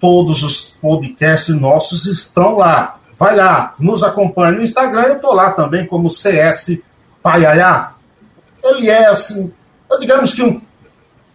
[0.00, 2.98] todos os podcasts nossos estão lá.
[3.14, 6.78] Vai lá, nos acompanhe no Instagram, eu estou lá também como CS
[7.22, 7.94] Paiaiá.
[8.62, 9.52] Ele é, assim,
[9.98, 10.60] digamos que um,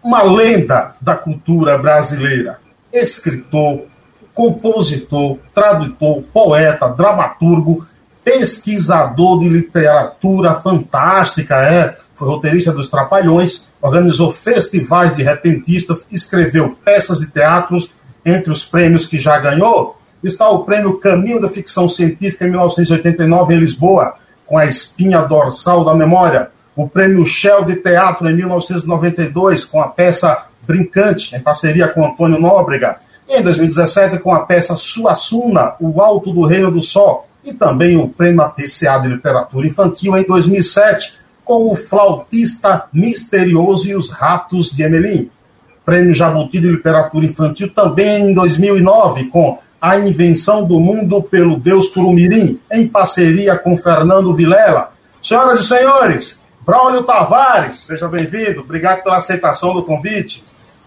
[0.02, 2.60] uma lenda da cultura brasileira.
[2.92, 3.86] Escritor,
[4.34, 7.86] compositor, tradutor, poeta, dramaturgo,
[8.24, 17.20] pesquisador de literatura fantástica, é, foi roteirista dos Trapalhões, organizou festivais de repentistas, escreveu peças
[17.20, 17.92] de teatros,
[18.26, 23.54] entre os prêmios que já ganhou, está o prêmio Caminho da Ficção Científica em 1989
[23.54, 29.66] em Lisboa, com a espinha dorsal da memória, o prêmio Shell de Teatro em 1992,
[29.66, 32.98] com a peça Brincante, em parceria com Antônio Nóbrega,
[33.28, 38.08] em 2017, com a peça Suassuna, O Alto do Reino do Sol, e também o
[38.08, 44.84] Prêmio APCA de Literatura Infantil em 2007, com o Flautista Misterioso e os Ratos de
[44.84, 45.30] Emelim.
[45.86, 51.90] Prêmio Jabuti de Literatura Infantil também em 2009, com A Invenção do Mundo pelo Deus
[51.90, 54.94] Curumirim, em parceria com Fernando Vilela.
[55.22, 58.62] Senhoras e senhores, Braulio Tavares, seja bem-vindo.
[58.62, 60.44] Obrigado pela aceitação do convite.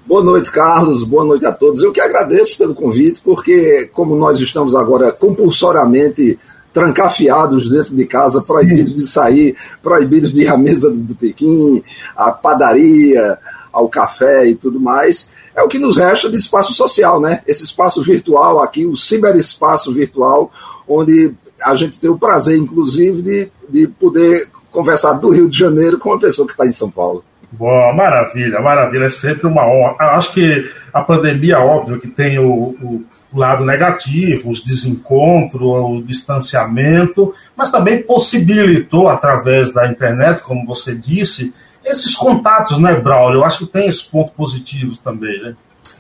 [0.06, 1.02] Boa noite, Carlos.
[1.02, 1.82] Boa noite a todos.
[1.82, 6.38] Eu que agradeço pelo convite, porque como nós estamos agora compulsoriamente
[6.72, 8.94] trancafiados dentro de casa, proibidos Sim.
[8.94, 11.82] de sair, proibidos de ir à mesa do botequim,
[12.16, 13.36] à padaria,
[13.72, 17.42] ao café e tudo mais, é o que nos resta de espaço social, né?
[17.44, 20.52] Esse espaço virtual aqui, o ciberespaço virtual,
[20.86, 21.34] onde
[21.64, 26.10] a gente tem o prazer, inclusive, de, de poder conversar do Rio de Janeiro com
[26.10, 27.24] uma pessoa que está em São Paulo.
[27.52, 29.04] Boa, maravilha, maravilha.
[29.04, 29.96] É sempre uma honra.
[29.98, 37.34] Acho que a pandemia, óbvio, que tem o, o, lado negativo, os desencontros, o distanciamento,
[37.54, 41.52] mas também possibilitou, através da internet, como você disse,
[41.84, 43.40] esses contatos, né, Braulio?
[43.40, 45.54] Eu acho que tem esses pontos positivos também, né?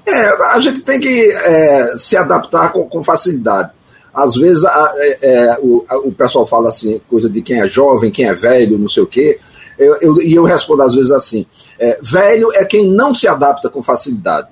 [0.06, 3.70] É, a gente tem que é, se adaptar com, com facilidade.
[4.14, 7.68] Às vezes a, é, é o, a, o pessoal fala assim, coisa de quem é
[7.68, 9.38] jovem, quem é velho, não sei o quê.
[9.78, 11.46] Eu, eu, e eu respondo às vezes assim:
[11.78, 14.48] é, velho é quem não se adapta com facilidade.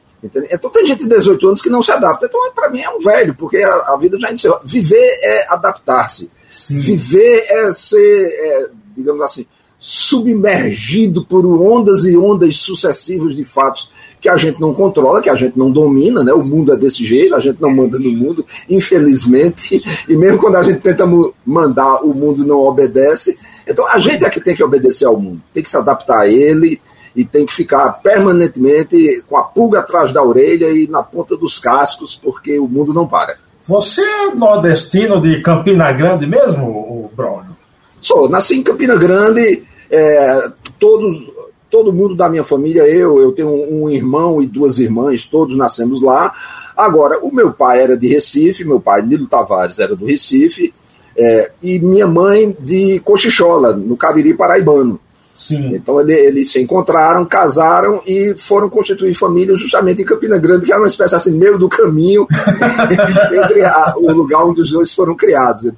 [0.51, 2.27] Então tem gente de 18 anos que não se adapta.
[2.27, 4.59] Então, para mim, é um velho, porque a, a vida já iniciou.
[4.65, 6.31] Viver é adaptar-se.
[6.71, 9.47] Viver é ser, é, digamos assim,
[9.79, 15.35] submergido por ondas e ondas sucessivas de fatos que a gente não controla, que a
[15.35, 16.33] gente não domina, né?
[16.33, 19.83] O mundo é desse jeito, a gente não manda no mundo, infelizmente.
[20.09, 21.05] E mesmo quando a gente tenta
[21.45, 23.39] mandar, o mundo não obedece.
[23.67, 26.29] Então a gente é que tem que obedecer ao mundo, tem que se adaptar a
[26.29, 26.81] ele
[27.15, 31.59] e tem que ficar permanentemente com a pulga atrás da orelha e na ponta dos
[31.59, 33.37] cascos, porque o mundo não para.
[33.67, 37.57] Você é nordestino de Campina Grande mesmo, Bruno?
[38.01, 41.33] Sou, nasci em Campina Grande, é, todos,
[41.71, 46.03] todo mundo da minha família, eu, eu tenho um irmão e duas irmãs, todos nascemos
[46.03, 46.35] lá.
[46.77, 50.75] Agora, o meu pai era de Recife, meu pai, Nilo Tavares, era do Recife,
[51.17, 55.01] é, e minha mãe de Cochichola, no Cariri Paraibano.
[55.35, 55.75] Sim.
[55.75, 60.73] Então ele, eles se encontraram, casaram e foram constituir família justamente em Campina Grande, que
[60.73, 62.27] era uma espécie assim, meio do caminho
[63.43, 65.73] entre a, o lugar onde os dois foram criados.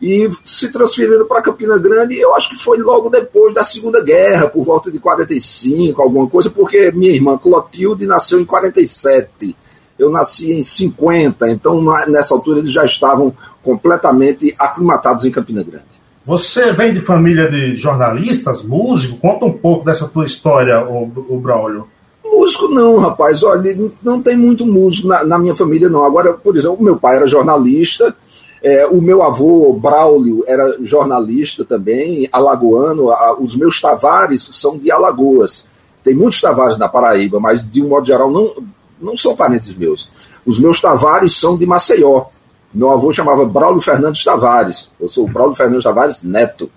[0.00, 4.46] E se transferiram para Campina Grande, eu acho que foi logo depois da Segunda Guerra,
[4.46, 9.56] por volta de 45, alguma coisa, porque minha irmã Clotilde nasceu em 47
[9.98, 15.84] eu nasci em 50, então nessa altura eles já estavam completamente aclimatados em Campina Grande.
[16.24, 19.16] Você vem de família de jornalistas, músico?
[19.18, 21.86] Conta um pouco dessa tua história, o, o Braulio.
[22.24, 23.42] Músico não, rapaz.
[23.44, 26.04] Olha, não tem muito músico na, na minha família, não.
[26.04, 28.14] Agora, por exemplo, o meu pai era jornalista,
[28.62, 33.10] é, o meu avô, Braulio, era jornalista também, alagoano.
[33.10, 35.68] A, os meus Tavares são de Alagoas.
[36.02, 38.52] Tem muitos Tavares na Paraíba, mas de um modo geral não,
[39.00, 40.08] não são parentes meus.
[40.44, 42.26] Os meus Tavares são de Maceió.
[42.72, 44.90] Meu avô chamava Braulio Fernandes Tavares.
[45.00, 46.70] Eu sou o Braulio Fernandes Tavares Neto.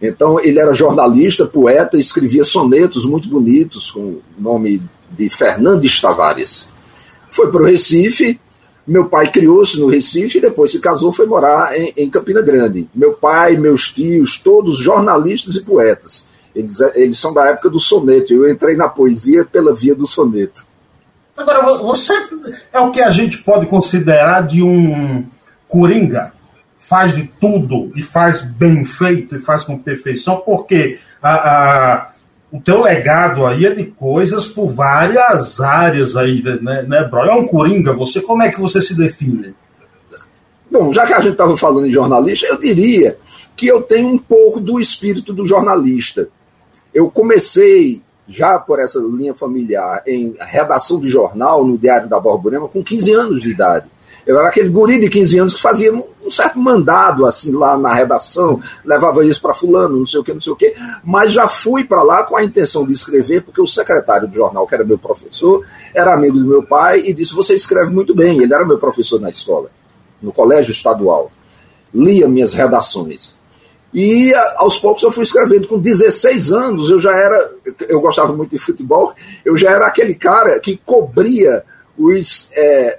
[0.00, 6.70] Então, ele era jornalista, poeta, escrevia sonetos muito bonitos com o nome de Fernandes Tavares.
[7.30, 8.38] Foi para o Recife.
[8.84, 12.88] Meu pai criou-se no Recife e depois se casou foi morar em, em Campina Grande.
[12.92, 16.26] Meu pai, meus tios, todos jornalistas e poetas.
[16.54, 18.34] Eles, eles são da época do soneto.
[18.34, 20.64] Eu entrei na poesia pela via do soneto.
[21.42, 22.14] Agora, você
[22.72, 25.24] é o que a gente pode considerar de um
[25.68, 26.32] coringa?
[26.78, 32.12] Faz de tudo e faz bem feito e faz com perfeição, porque a, a
[32.52, 37.22] o teu legado aí é de coisas por várias áreas aí, né, né Bro?
[37.22, 39.54] É um coringa, você, como é que você se define?
[40.70, 43.16] Bom, já que a gente estava falando em jornalista, eu diria
[43.56, 46.28] que eu tenho um pouco do espírito do jornalista.
[46.92, 52.68] Eu comecei já por essa linha familiar em redação de jornal no Diário da Borborema
[52.68, 53.86] com 15 anos de idade.
[54.24, 57.92] Eu era aquele guri de 15 anos que fazia um certo mandado assim lá na
[57.92, 61.48] redação, levava isso para fulano, não sei o que, não sei o que, mas já
[61.48, 64.84] fui para lá com a intenção de escrever, porque o secretário do jornal, que era
[64.84, 68.40] meu professor, era amigo do meu pai e disse: "Você escreve muito bem".
[68.40, 69.70] Ele era meu professor na escola,
[70.22, 71.32] no colégio estadual.
[71.92, 73.36] Lia minhas redações.
[73.94, 75.68] E aos poucos eu fui escrevendo.
[75.68, 77.54] Com 16 anos eu já era,
[77.88, 79.12] eu gostava muito de futebol,
[79.44, 81.62] eu já era aquele cara que cobria
[81.98, 82.98] os, é,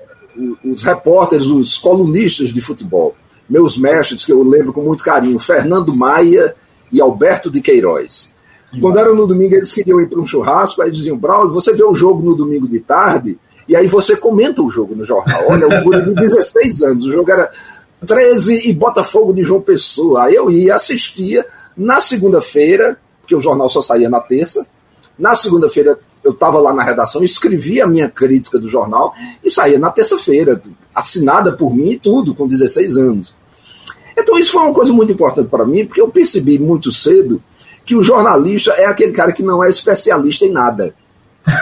[0.64, 3.16] os repórteres, os colunistas de futebol.
[3.50, 6.56] Meus mestres, que eu lembro com muito carinho, Fernando Maia
[6.92, 8.32] e Alberto de Queiroz.
[8.80, 11.84] Quando era no domingo, eles queriam ir para um churrasco, aí diziam, Braulio, você vê
[11.84, 13.38] o jogo no domingo de tarde,
[13.68, 15.44] e aí você comenta o jogo no jornal.
[15.48, 17.52] Olha, um guri de 16 anos, o jogo era
[18.06, 20.26] 13 e Botafogo de João Pessoa.
[20.26, 21.46] Aí eu ia, assistia
[21.76, 24.66] na segunda-feira, porque o jornal só saía na terça.
[25.18, 29.14] Na segunda-feira eu estava lá na redação, escrevia a minha crítica do jornal
[29.44, 30.62] e saía na terça-feira,
[30.96, 33.34] assinada por mim e tudo, com 16 anos.
[34.18, 37.42] Então isso foi uma coisa muito importante para mim, porque eu percebi muito cedo
[37.86, 40.96] que o jornalista é aquele cara que não é especialista em nada,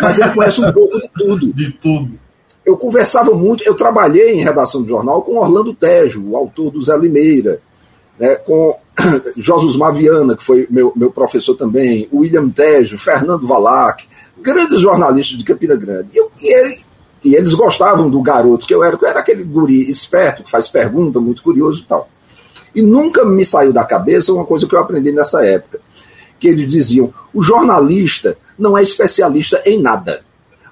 [0.02, 1.52] mas ele conhece um pouco de tudo.
[1.54, 2.20] De tudo
[2.66, 6.84] eu conversava muito, eu trabalhei em redação de jornal com Orlando Tejo, o autor do
[6.84, 7.60] Zé Limeira,
[8.20, 8.78] né, com
[9.36, 14.08] Josus Maviana, que foi meu, meu professor também, William Tejo, Fernando Valac,
[14.40, 16.10] grandes jornalistas de Campina Grande.
[16.14, 16.78] E, eu, e, ele,
[17.24, 20.52] e, eles gostavam do garoto que eu era, que eu era aquele guri esperto, que
[20.52, 22.08] faz pergunta, muito curioso e tal.
[22.76, 25.80] E nunca me saiu da cabeça uma coisa que eu aprendi nessa época,
[26.40, 30.22] que eles diziam, o jornalista não é especialista em nada,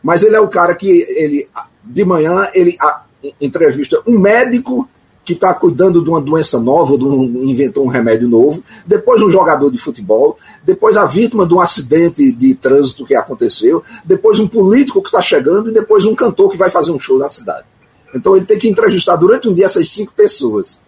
[0.02, 1.48] mas ele é o cara que ele
[1.90, 3.04] de manhã ele a,
[3.42, 4.88] entrevista um médico
[5.26, 9.30] que está cuidando de uma doença nova, de um, inventou um remédio novo, depois um
[9.30, 14.48] jogador de futebol, depois a vítima de um acidente de trânsito que aconteceu, depois um
[14.48, 17.66] político que está chegando e depois um cantor que vai fazer um show na cidade.
[18.14, 20.82] Então ele tem que entrevistar durante um dia essas cinco pessoas.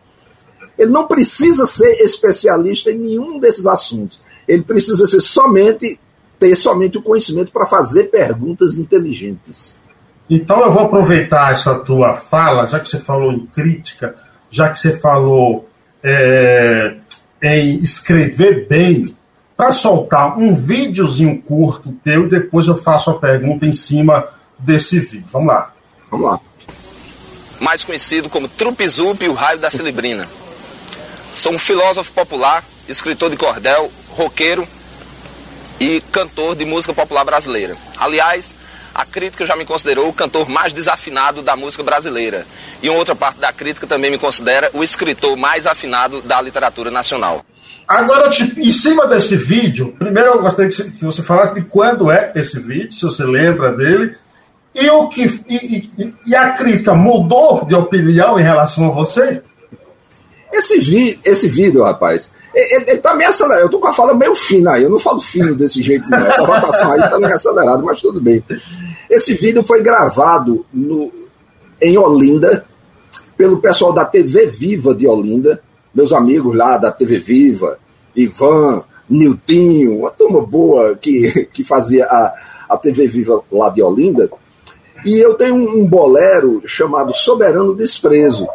[0.75, 4.19] Ele não precisa ser especialista em nenhum desses assuntos.
[4.48, 6.00] Ele precisa ser somente
[6.39, 9.80] ter somente o conhecimento para fazer perguntas inteligentes.
[10.33, 14.16] Então eu vou aproveitar essa tua fala, já que você falou em crítica,
[14.50, 15.68] já que você falou
[16.01, 16.95] é,
[17.44, 19.13] em escrever bem,
[19.57, 24.24] para soltar um videozinho curto teu e depois eu faço a pergunta em cima
[24.57, 25.25] desse vídeo.
[25.33, 25.74] Vamos lá.
[26.10, 26.39] Vamos lá.
[27.60, 30.25] Mais conhecido como Trupizup e o Raio da Celebrina.
[31.36, 34.66] Sou um filósofo popular, escritor de cordel, roqueiro
[35.77, 37.75] e cantor de música popular brasileira.
[37.98, 38.56] Aliás,
[38.93, 42.45] a crítica já me considerou o cantor mais desafinado da música brasileira.
[42.81, 46.91] E uma outra parte da crítica também me considera o escritor mais afinado da literatura
[46.91, 47.45] nacional.
[47.88, 52.31] Agora, tipo, em cima desse vídeo, primeiro eu gostaria que você falasse de quando é
[52.36, 54.15] esse vídeo, se você lembra dele,
[54.74, 59.43] e o que e, e, e a crítica mudou de opinião em relação a você?
[60.51, 63.63] Esse, vi, esse vídeo, rapaz, ele, ele tá meio acelerado.
[63.63, 64.84] Eu tô com a fala meio fina aí.
[64.84, 66.17] Eu não falo fino desse jeito, não.
[66.20, 68.43] Essa rotação aí tá meio acelerada, mas tudo bem.
[69.10, 71.12] Esse vídeo foi gravado no,
[71.81, 72.65] em Olinda,
[73.36, 75.62] pelo pessoal da TV Viva de Olinda,
[75.93, 77.79] meus amigos lá da TV Viva,
[78.15, 82.34] Ivan, Niltinho, uma turma boa que, que fazia a,
[82.70, 84.29] a TV Viva lá de Olinda.
[85.05, 88.48] E eu tenho um bolero chamado Soberano Desprezo,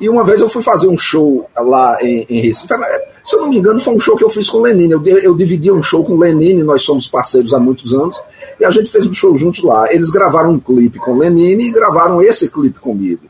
[0.00, 2.74] e uma vez eu fui fazer um show lá em, em Recife.
[3.22, 4.92] Se eu não me engano, foi um show que eu fiz com Lenine.
[4.92, 8.18] Eu, eu dividi um show com Lenine, nós somos parceiros há muitos anos,
[8.58, 9.92] e a gente fez um show juntos lá.
[9.92, 13.24] Eles gravaram um clipe com Lenine e gravaram esse clipe comigo.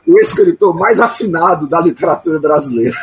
[0.05, 2.95] o, escritor mais afinado da literatura brasileira.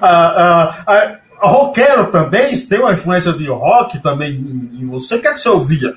[0.00, 5.16] a, a, a roqueiro também tem uma influência de rock também em, você?
[5.16, 5.94] O que é que você ouvia?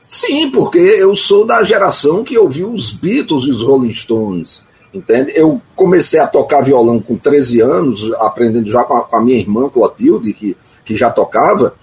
[0.00, 4.66] Sim, porque eu sou da geração que ouviu os Beatles e os Rolling Stones.
[4.92, 5.32] Entende?
[5.34, 9.38] Eu comecei a tocar violão com 13 anos, aprendendo já com a, com a minha
[9.38, 11.74] irmã Clotilde, que, que já tocava,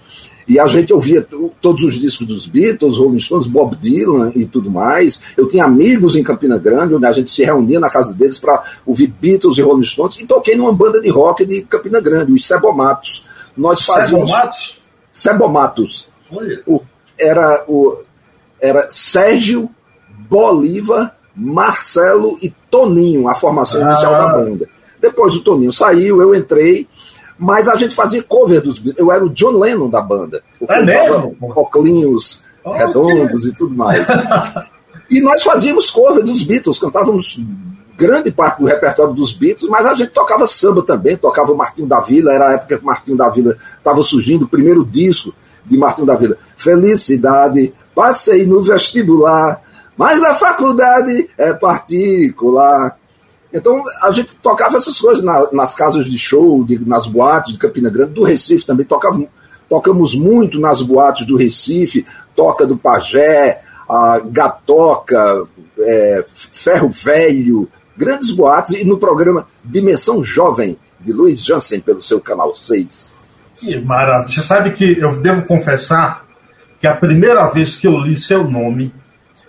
[0.48, 1.26] e a gente ouvia
[1.60, 5.34] todos os discos dos Beatles, Rolling Stones, Bob Dylan e tudo mais.
[5.36, 8.62] Eu tinha amigos em Campina Grande, onde a gente se reunia na casa deles para
[8.86, 12.46] ouvir Beatles e Rolling Stones, e toquei numa banda de rock de Campina Grande, os
[12.46, 13.26] Cebomatos.
[13.56, 14.30] Nós fazíamos.
[14.30, 14.78] Cebomatos?
[15.12, 16.08] Cebomatos.
[16.30, 16.62] Olha.
[16.66, 16.80] O,
[17.18, 17.98] era, o,
[18.60, 19.68] era Sérgio,
[20.28, 23.90] Bolívar, Marcelo e Toninho, a formação ah.
[23.90, 24.68] inicial da banda.
[25.00, 26.86] Depois o Toninho saiu, eu entrei
[27.38, 28.98] mas a gente fazia cover dos Beatles.
[28.98, 30.42] Eu era o John Lennon da banda.
[30.68, 31.36] É mesmo?
[31.40, 33.48] Oclinhos oh, redondos que...
[33.48, 34.08] e tudo mais.
[35.10, 37.38] e nós fazíamos cover dos Beatles, cantávamos
[37.96, 41.88] grande parte do repertório dos Beatles, mas a gente tocava samba também, tocava o Martinho
[41.88, 45.34] da Vila, era a época que o Martinho da Vila estava surgindo, o primeiro disco
[45.64, 46.36] de Martinho da Vila.
[46.56, 49.60] Felicidade, passei no vestibular,
[49.96, 52.98] mas a faculdade é particular.
[53.56, 57.58] Então a gente tocava essas coisas na, nas casas de show, de, nas boates de
[57.58, 59.22] Campina Grande, do Recife também tocava,
[59.68, 65.46] tocamos muito nas boates do Recife, Toca do Pajé, a Gatoca,
[65.78, 72.20] é, Ferro Velho, grandes boates, e no programa Dimensão Jovem, de Luiz Jansen, pelo seu
[72.20, 73.16] canal 6.
[73.56, 74.34] Que maravilha!
[74.34, 76.26] Você sabe que eu devo confessar
[76.78, 78.92] que a primeira vez que eu li seu nome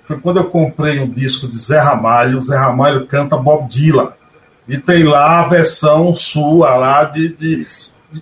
[0.07, 2.39] foi quando eu comprei um disco de Zé Ramalho.
[2.39, 4.13] O Zé Ramalho canta Bob Dylan.
[4.65, 7.27] E tem lá a versão sua lá de.
[7.27, 7.67] de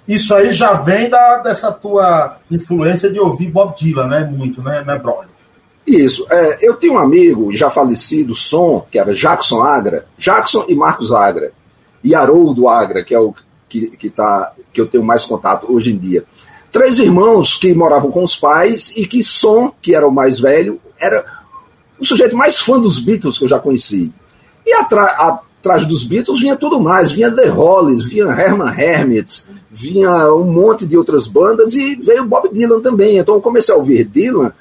[0.07, 4.23] isso aí já vem da, dessa tua influência de ouvir Bob Dylan, né?
[4.23, 5.29] Muito, né, né Brolio?
[5.85, 6.25] Isso.
[6.31, 11.13] É, eu tenho um amigo já falecido, Som, que era Jackson Agra, Jackson e Marcos
[11.13, 11.51] Agra,
[12.03, 13.31] e Haroldo Agra, que é o
[13.69, 16.25] que, que, tá, que eu tenho mais contato hoje em dia.
[16.71, 20.81] Três irmãos que moravam com os pais e que Som, que era o mais velho,
[20.99, 21.44] era
[22.05, 24.13] o sujeito mais fã dos Beatles que eu já conheci.
[24.65, 30.45] E atrás dos Beatles vinha tudo mais, vinha The Hollies, vinha Herman Hermit, vinha um
[30.45, 33.17] monte de outras bandas e veio Bob Dylan também.
[33.17, 34.53] Então eu comecei a ouvir Dylan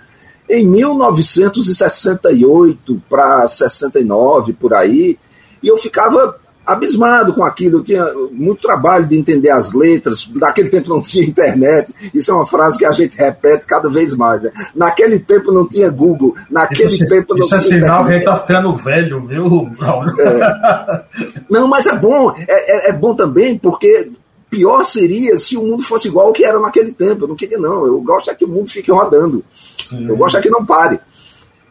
[0.48, 5.16] em 1968 para 69 por aí,
[5.62, 6.36] e eu ficava
[6.66, 11.24] abismado com aquilo, eu tinha muito trabalho de entender as letras, naquele tempo não tinha
[11.24, 14.50] internet, isso é uma frase que a gente repete cada vez mais, né?
[14.74, 17.68] Naquele tempo não tinha Google, naquele isso, tempo não isso é tinha.
[17.68, 19.70] Isso é sinal que a gente tá ficando velho, viu,
[20.18, 21.04] é.
[21.50, 24.10] Não, mas é bom, é, é, é, bom também porque
[24.48, 27.58] pior seria se o mundo fosse igual ao que era naquele tempo, eu não queria
[27.58, 29.44] não, eu gosto é que o mundo fique rodando,
[29.84, 30.08] Sim.
[30.08, 30.98] eu gosto é que não pare.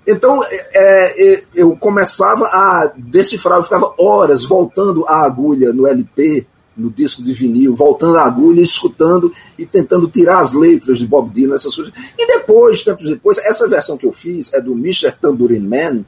[0.05, 6.45] Então é, é, eu começava a decifrar, eu ficava horas voltando a agulha no LP,
[6.75, 11.29] no disco de vinil, voltando a agulha, escutando e tentando tirar as letras de Bob
[11.31, 11.93] Dylan, essas coisas.
[12.17, 15.11] E depois, tempos depois, essa versão que eu fiz é do Mr.
[15.11, 16.03] Tambourine Man.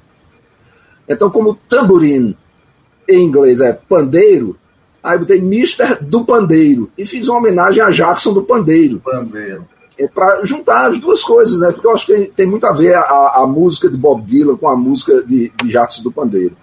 [1.08, 2.36] Então, como tambourine
[3.08, 4.58] em inglês é pandeiro,
[5.04, 6.00] aí eu botei Mr.
[6.02, 9.00] do Pandeiro e fiz uma homenagem a Jackson do Pandeiro.
[9.00, 11.72] Pandeiro é para juntar as duas coisas, né?
[11.72, 14.58] Porque eu acho que tem, tem muito a ver a, a, música de Bob Dylan
[14.58, 16.58] com a música de, de Jackson do Pandeiro.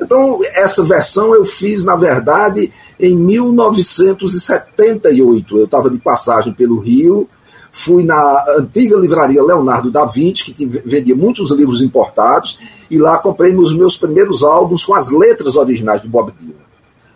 [0.00, 5.58] Então, essa versão eu fiz, na verdade, em 1978.
[5.58, 7.28] Eu estava de passagem pelo Rio,
[7.72, 12.56] fui na antiga livraria Leonardo da Vinci, que vendia muitos livros importados,
[12.90, 16.54] e lá comprei os meus primeiros álbuns com as letras originais de Bob Dylan.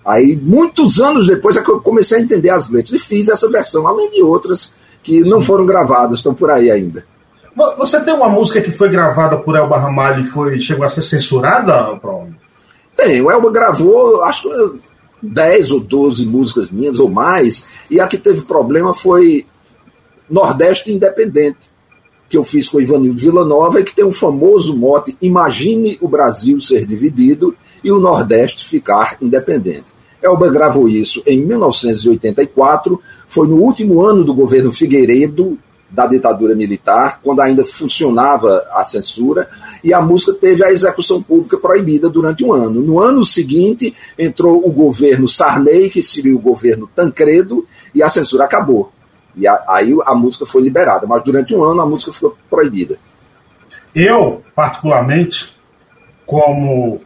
[0.05, 3.49] Aí, muitos anos depois, é que eu comecei a entender as letras e fiz essa
[3.49, 7.05] versão, além de outras que não foram gravadas, estão por aí ainda.
[7.79, 11.03] Você tem uma música que foi gravada por Elba Ramalho e foi, chegou a ser
[11.03, 12.35] censurada, Paulo?
[12.97, 14.81] Tem, o Elba gravou, acho que
[15.23, 19.47] 10 ou 12 músicas minhas ou mais, e a que teve problema foi
[20.29, 21.71] Nordeste Independente,
[22.29, 26.09] que eu fiz com o Ivanildo Villanova e que tem o famoso mote Imagine o
[26.09, 29.87] Brasil ser dividido e o Nordeste ficar independente.
[30.23, 35.57] Elba gravou isso em 1984, foi no último ano do governo Figueiredo,
[35.89, 39.49] da ditadura militar, quando ainda funcionava a censura,
[39.85, 42.81] e a música teve a execução pública proibida durante um ano.
[42.81, 48.45] No ano seguinte, entrou o governo Sarney, que seria o governo Tancredo, e a censura
[48.45, 48.91] acabou.
[49.37, 52.99] E a, aí a música foi liberada, mas durante um ano a música ficou proibida.
[53.95, 55.57] Eu, particularmente,
[56.27, 57.01] como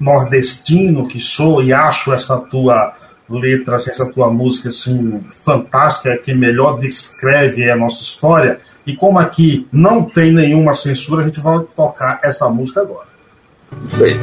[0.00, 2.92] nordestino que sou e acho essa tua
[3.38, 8.60] letra, assim, essa tua música assim fantástica, que melhor descreve a nossa história.
[8.86, 13.06] E como aqui não tem nenhuma censura, a gente vai tocar essa música agora.
[13.96, 14.16] Bem.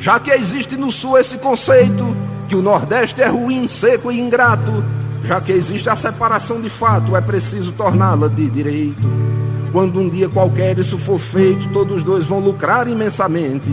[0.00, 2.16] Já que existe no Sul esse conceito
[2.48, 4.82] que o Nordeste é ruim, seco e ingrato,
[5.24, 9.02] já que existe a separação de fato, é preciso torná-la de direito.
[9.72, 13.70] Quando um dia qualquer isso for feito, todos dois vão lucrar imensamente,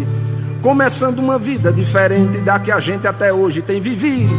[0.62, 4.32] começando uma vida diferente da que a gente até hoje tem vivido.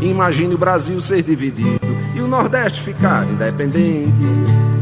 [0.00, 1.80] Imagine o Brasil ser dividido
[2.14, 4.75] e o Nordeste ficar independente.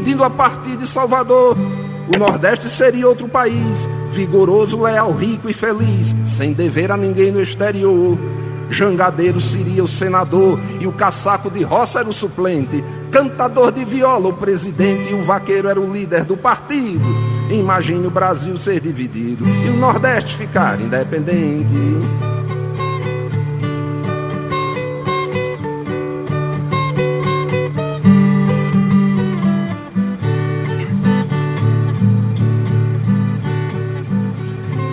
[0.00, 1.54] Dividindo a partir de Salvador,
[2.08, 7.40] o Nordeste seria outro país, vigoroso, leal, rico e feliz, sem dever a ninguém no
[7.40, 8.16] exterior.
[8.70, 12.82] Jangadeiro seria o senador e o caçaco de roça era o suplente.
[13.12, 17.04] Cantador de viola o presidente e o vaqueiro era o líder do partido.
[17.50, 22.29] Imagine o Brasil ser dividido e o Nordeste ficar independente.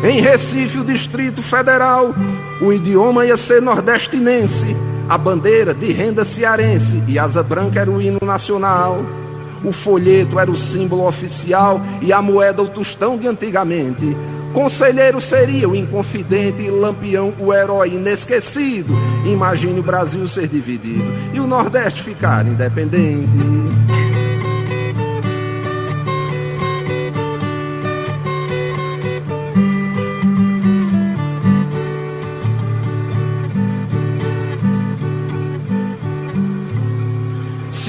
[0.07, 2.15] Em Recife, o Distrito Federal,
[2.61, 4.73] o idioma ia ser nordestinense,
[5.09, 9.03] a bandeira de renda cearense e asa branca era o hino nacional.
[9.65, 14.15] O folheto era o símbolo oficial e a moeda o tostão de antigamente.
[14.53, 18.93] Conselheiro seria o inconfidente e Lampião o herói inesquecido.
[19.25, 24.06] Imagine o Brasil ser dividido e o Nordeste ficar independente.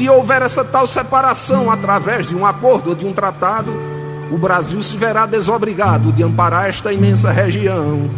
[0.08, 3.70] Se houver essa tal separação através de um acordo ou de um tratado,
[4.30, 8.08] o Brasil se verá desobrigado de amparar esta imensa região.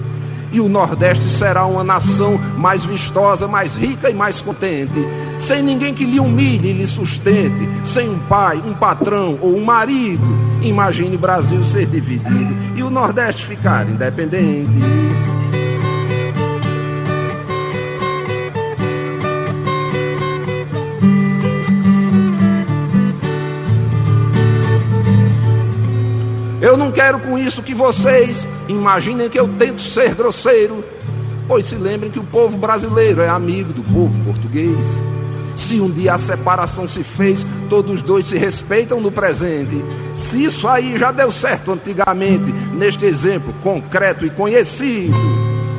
[0.53, 5.05] E o Nordeste será uma nação mais vistosa, mais rica e mais contente,
[5.37, 9.65] sem ninguém que lhe humilhe e lhe sustente, sem um pai, um patrão ou um
[9.65, 10.23] marido.
[10.63, 14.71] Imagine o Brasil ser dividido e o Nordeste ficar independente.
[26.61, 30.85] Eu não quero com isso que vocês imaginem que eu tento ser grosseiro,
[31.49, 35.05] pois se lembrem que o povo brasileiro é amigo do povo português.
[35.57, 39.83] Se um dia a separação se fez, todos dois se respeitam no presente.
[40.15, 45.17] Se isso aí já deu certo antigamente, neste exemplo concreto e conhecido,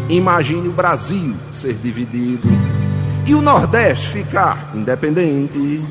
[0.09, 2.47] imagine o Brasil ser dividido
[3.25, 5.81] e o Nordeste ficar independente.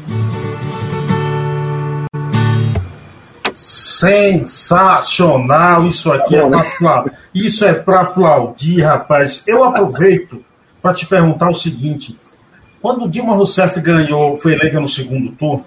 [4.00, 5.86] Sensacional!
[5.86, 9.42] Isso aqui é para isso é para aplaudir, rapaz.
[9.46, 10.42] Eu aproveito
[10.80, 12.18] para te perguntar o seguinte:
[12.80, 15.62] quando Dilma Rousseff ganhou, foi eleita no segundo turno,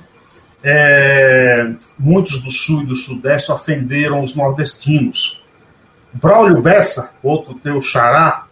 [0.63, 5.39] é, muitos do Sul e do Sudeste ofenderam os nordestinos.
[6.12, 8.48] Braulio Bessa, outro teu xará,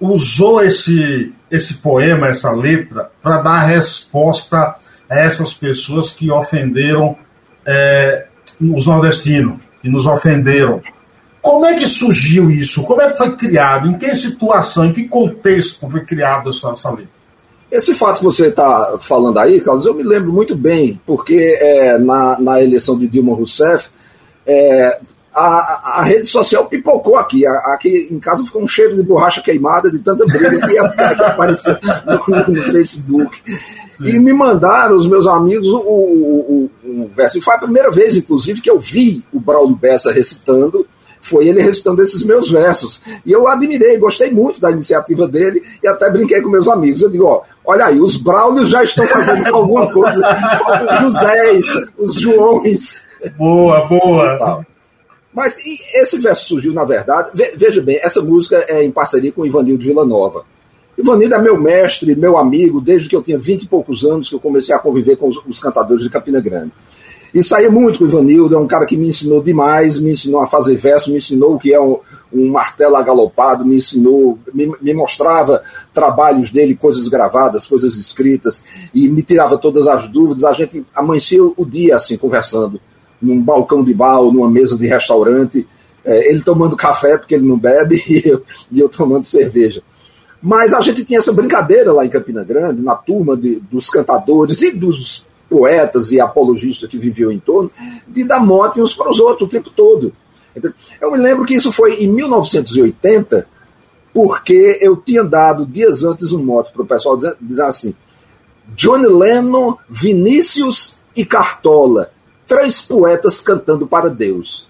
[0.00, 4.76] usou esse, esse poema, essa letra, para dar resposta
[5.08, 7.16] a essas pessoas que ofenderam
[7.64, 8.26] é,
[8.60, 10.82] os nordestinos, que nos ofenderam.
[11.40, 12.82] Como é que surgiu isso?
[12.82, 13.88] Como é que foi criado?
[13.88, 17.08] Em que situação, em que contexto foi criado essa, essa lei?
[17.70, 21.98] Esse fato que você está falando aí, Carlos, eu me lembro muito bem, porque é,
[21.98, 23.88] na, na eleição de Dilma Rousseff,
[24.44, 25.00] é,
[25.34, 27.46] a, a, rede social pipocou aqui.
[27.46, 30.74] Aqui em casa ficou um cheiro de borracha queimada de tanta briga que,
[31.14, 33.40] que aparecia no, no Facebook.
[34.00, 37.38] E me mandaram os meus amigos o, o, o, verso.
[37.38, 40.86] E foi a primeira vez, inclusive, que eu vi o Braulio Bessa recitando.
[41.20, 43.02] Foi ele recitando esses meus versos.
[43.26, 47.02] E eu admirei, gostei muito da iniciativa dele e até brinquei com meus amigos.
[47.02, 50.26] Eu digo, ó, olha aí, os Braulios já estão fazendo alguma coisa.
[50.96, 51.66] Os Josés,
[51.98, 53.02] os Joões.
[53.36, 54.66] Boa, boa.
[55.32, 55.56] Mas
[55.94, 59.84] esse verso surgiu, na verdade, veja bem, essa música é em parceria com o Ivanildo
[59.84, 60.44] Villanova.
[61.00, 64.34] Ivanildo é meu mestre, meu amigo, desde que eu tinha vinte e poucos anos que
[64.34, 66.72] eu comecei a conviver com os, os cantadores de Campina Grande.
[67.32, 70.40] E saía muito com o Ivanildo, é um cara que me ensinou demais, me ensinou
[70.40, 71.98] a fazer verso, me ensinou o que é um,
[72.32, 75.62] um martelo agalopado, me ensinou, me, me, mostrava
[75.94, 80.42] trabalhos dele, coisas gravadas, coisas escritas, e me tirava todas as dúvidas.
[80.44, 82.80] A gente amanhecia o dia assim, conversando,
[83.22, 85.68] num balcão de ou numa mesa de restaurante,
[86.04, 89.82] é, ele tomando café porque ele não bebe e eu, e eu tomando cerveja.
[90.42, 94.62] Mas a gente tinha essa brincadeira lá em Campina Grande, na turma de, dos cantadores
[94.62, 97.70] e dos poetas e apologistas que viviam em torno,
[98.06, 100.12] de dar mote uns para os outros o tempo todo.
[101.00, 103.46] Eu me lembro que isso foi em 1980,
[104.14, 107.94] porque eu tinha dado dias antes um mote para o pessoal dizendo, assim:
[108.74, 112.10] Johnny Lennon, Vinícius e Cartola.
[112.46, 114.68] Três poetas cantando para Deus.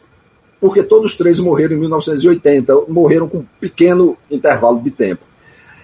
[0.61, 5.25] Porque todos três morreram em 1980, morreram com um pequeno intervalo de tempo.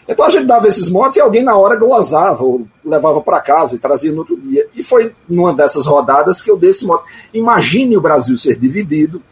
[0.09, 3.75] Então a gente dava esses motes e alguém na hora glosava, ou levava para casa
[3.75, 4.67] e trazia no outro dia.
[4.75, 7.05] E foi numa dessas rodadas que eu dei esse mote.
[7.35, 9.23] Imagine o Brasil ser dividido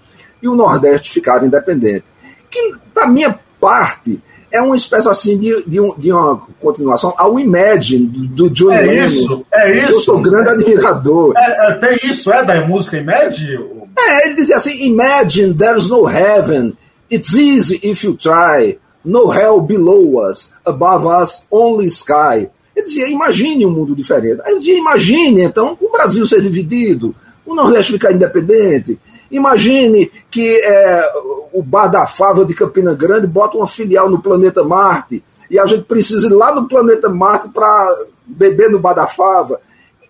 [0.43, 2.05] e o Nordeste ficar independente.
[2.51, 4.21] Que, da minha parte,
[4.55, 8.83] é uma espécie assim de, de, um, de uma continuação ao Imagine do John é
[8.83, 9.05] Lennon.
[9.05, 9.93] Isso, é isso.
[9.93, 11.35] Eu sou grande admirador.
[11.37, 13.89] É, é, tem isso, é da música Imagine?
[13.97, 16.77] É, ele dizia assim: Imagine there's no heaven.
[17.11, 18.79] It's easy if you try.
[19.05, 20.53] No hell below us.
[20.65, 22.49] Above us, only sky.
[22.75, 24.41] Ele dizia: imagine um mundo diferente.
[24.45, 27.15] Aí eu dizia: imagine, então, o Brasil ser dividido,
[27.45, 28.99] o Nordeste ficar independente.
[29.31, 31.13] Imagine que é,
[31.53, 35.67] o Bar da Fava de Campina Grande bota uma filial no planeta Marte e a
[35.67, 37.95] gente precisa ir lá no planeta Marte para
[38.27, 39.61] beber no Bar da Fava.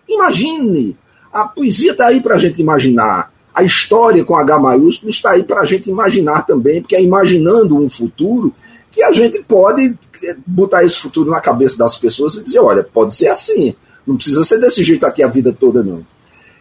[0.08, 0.96] Imagine,
[1.32, 3.32] a poesia está aí para a gente imaginar.
[3.54, 7.76] A história com H maiúsculo está aí para a gente imaginar também, porque é imaginando
[7.76, 8.52] um futuro
[8.94, 9.98] que a gente pode
[10.46, 13.74] botar esse futuro na cabeça das pessoas e dizer: olha, pode ser assim,
[14.06, 16.06] não precisa ser desse jeito aqui a vida toda, não.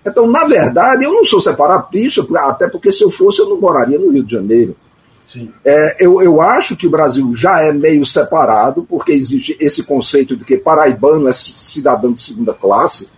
[0.06, 3.98] Então, na verdade, eu não sou separatista, até porque se eu fosse, eu não moraria
[3.98, 4.76] no Rio de Janeiro.
[5.64, 10.36] É, eu, eu acho que o Brasil já é meio separado, porque existe esse conceito
[10.36, 13.10] de que paraibano é cidadão de segunda classe.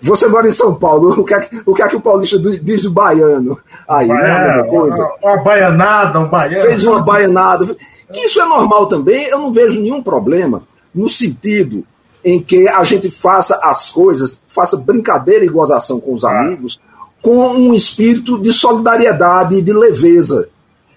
[0.00, 2.38] Você mora em São Paulo, o que é que o, que é que o paulista
[2.38, 3.58] diz do baiano?
[3.86, 5.04] Aí, não é a mesma coisa?
[5.22, 6.66] Uma, uma baianada, um baiano.
[6.66, 7.76] Fez uma baianada.
[8.12, 10.62] Isso é normal também, eu não vejo nenhum problema
[10.94, 11.84] no sentido
[12.24, 16.80] em que a gente faça as coisas, faça brincadeira e gozação com os amigos,
[17.20, 20.48] com um espírito de solidariedade e de leveza.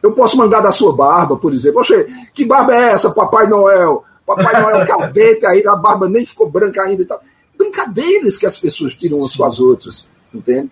[0.01, 1.81] Eu posso mandar da sua barba, por exemplo.
[1.81, 4.03] Oxe, que barba é essa, Papai Noel?
[4.25, 7.19] Papai Noel cadete aí, a barba nem ficou branca ainda e tal.
[7.57, 10.69] Brincadeiras que as pessoas tiram umas com as outras, entende?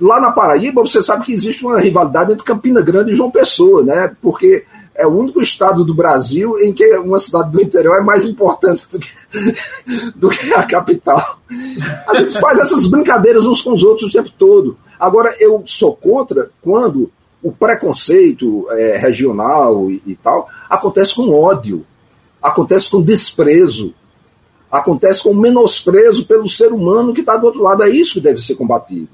[0.00, 3.82] Lá na Paraíba, você sabe que existe uma rivalidade entre Campina Grande e João Pessoa,
[3.82, 4.14] né?
[4.20, 4.64] Porque
[4.94, 8.86] é o único estado do Brasil em que uma cidade do interior é mais importante
[8.88, 9.12] do que,
[10.14, 11.38] do que a capital.
[12.06, 14.76] A gente faz essas brincadeiras uns com os outros o tempo todo.
[14.98, 17.10] Agora, eu sou contra quando
[17.42, 21.84] o preconceito é, regional e, e, tal acontece com ódio,
[22.40, 23.92] acontece com desprezo,
[24.70, 27.82] acontece com menosprezo pelo ser humano que está do outro lado.
[27.82, 29.08] É isso que deve ser combatido.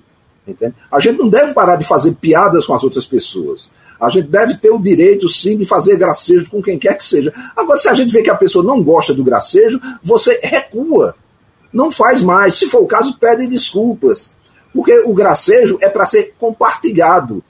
[0.47, 0.75] Entende?
[0.91, 3.71] A gente não deve parar de fazer piadas com as outras pessoas.
[4.01, 7.33] A gente deve ter o direito, sim, de fazer gracejo com quem quer que seja.
[7.57, 11.15] Agora, se a gente vê que a pessoa não gosta do gracejo, você recua.
[11.73, 12.55] Não faz mais.
[12.55, 14.35] Se for o caso, pede desculpas.
[14.73, 17.43] Porque o gracejo é para ser compartilhado.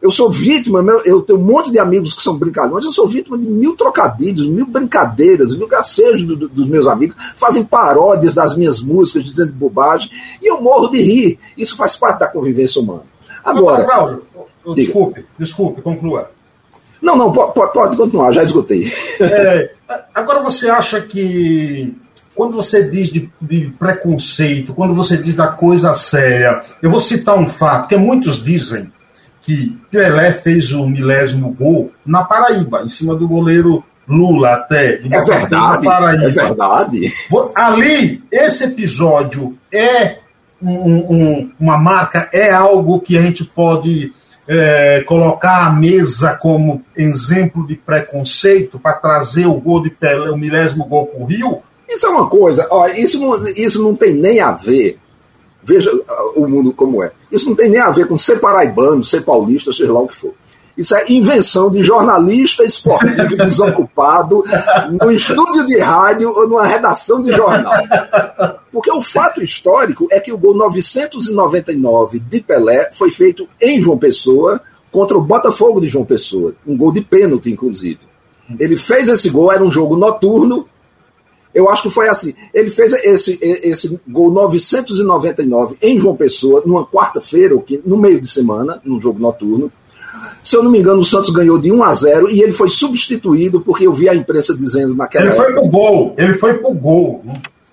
[0.00, 3.38] Eu sou vítima, eu tenho um monte de amigos que são brincalhões, eu sou vítima
[3.38, 8.56] de mil trocadilhos, mil brincadeiras, mil gracejos do, do, dos meus amigos, fazem paródias das
[8.56, 10.10] minhas músicas, dizendo bobagem,
[10.42, 11.38] e eu morro de rir.
[11.56, 13.04] Isso faz parte da convivência humana.
[13.44, 13.84] Agora.
[14.74, 16.30] Desculpe, desculpe, conclua.
[17.00, 18.90] Não, não, pode, pode continuar, já esgotei.
[19.20, 19.70] É,
[20.14, 21.94] agora você acha que
[22.34, 27.36] quando você diz de, de, preconceito, quando você diz da coisa séria, eu vou citar
[27.36, 28.90] um fato, que muitos dizem
[29.42, 34.94] que Pelé fez o milésimo gol na Paraíba, em cima do goleiro Lula até.
[34.94, 37.12] É verdade, é verdade.
[37.54, 40.18] Ali, esse episódio é
[40.62, 44.12] um, um, uma marca, é algo que a gente pode
[44.46, 50.36] é, colocar à mesa como exemplo de preconceito para trazer o gol de Pelé, o
[50.36, 51.62] milésimo gol para o Rio?
[51.88, 54.98] Isso é uma coisa, ó, isso, não, isso não tem nem a ver
[55.62, 57.12] Veja uh, o mundo como é.
[57.30, 60.16] Isso não tem nem a ver com ser paraibano, ser paulista, seja lá o que
[60.16, 60.34] for.
[60.76, 64.42] Isso é invenção de jornalista esportivo desocupado
[65.00, 67.74] no estúdio de rádio ou numa redação de jornal.
[68.72, 73.98] Porque o fato histórico é que o gol 999 de Pelé foi feito em João
[73.98, 76.54] Pessoa contra o Botafogo de João Pessoa.
[76.66, 78.00] Um gol de pênalti, inclusive.
[78.58, 80.66] Ele fez esse gol, era um jogo noturno,
[81.54, 82.34] eu acho que foi assim.
[82.52, 87.54] Ele fez esse, esse gol 999 em João Pessoa, numa quarta-feira,
[87.84, 89.70] no meio de semana, num jogo noturno.
[90.42, 92.68] Se eu não me engano, o Santos ganhou de 1 a 0 e ele foi
[92.68, 96.72] substituído, porque eu vi a imprensa dizendo naquela Ele foi pro gol, ele foi pro
[96.72, 97.24] gol.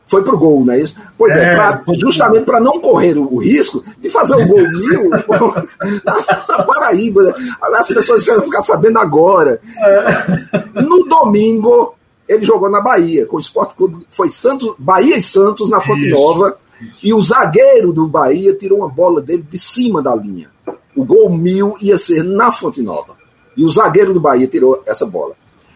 [0.10, 0.96] Foi pro gol, não é isso?
[1.16, 5.08] Pois é, é pra, justamente para não correr o, o, risco de fazer o golzinho
[6.04, 6.14] na,
[6.50, 7.22] na Paraíba.
[7.22, 7.34] Né?
[7.76, 9.62] As pessoas vão ficar sabendo agora.
[9.78, 10.82] É.
[10.82, 11.94] No domingo,
[12.28, 16.10] ele jogou na Bahia, com o Esporte Clube, foi Santos, Bahia e Santos na Fonte
[16.10, 16.20] Isso.
[16.20, 16.58] Nova,
[17.04, 20.50] e o zagueiro do Bahia tirou uma bola dele de cima da linha.
[20.96, 23.16] O gol mil ia ser na Fonte Nova.
[23.56, 25.36] E o zagueiro do Bahia tirou essa bola.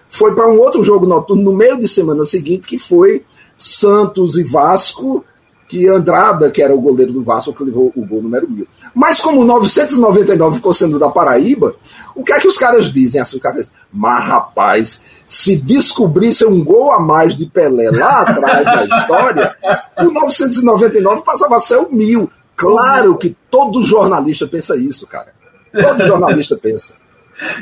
[0.09, 3.23] Foi para um outro jogo noturno no meio de semana seguinte, que foi
[3.57, 5.23] Santos e Vasco,
[5.67, 8.67] que Andrada, que era o goleiro do Vasco, que levou o gol número mil.
[8.93, 11.75] Mas como 999 ficou sendo da Paraíba,
[12.15, 13.19] o que é que os caras dizem?
[13.19, 18.65] Assim, caras dizem, mas rapaz, se descobrisse um gol a mais de Pelé lá atrás
[18.65, 19.55] da história,
[19.99, 22.29] o 999 passava a ser o mil.
[22.55, 25.33] Claro que todo jornalista pensa isso, cara.
[25.73, 26.93] Todo jornalista pensa.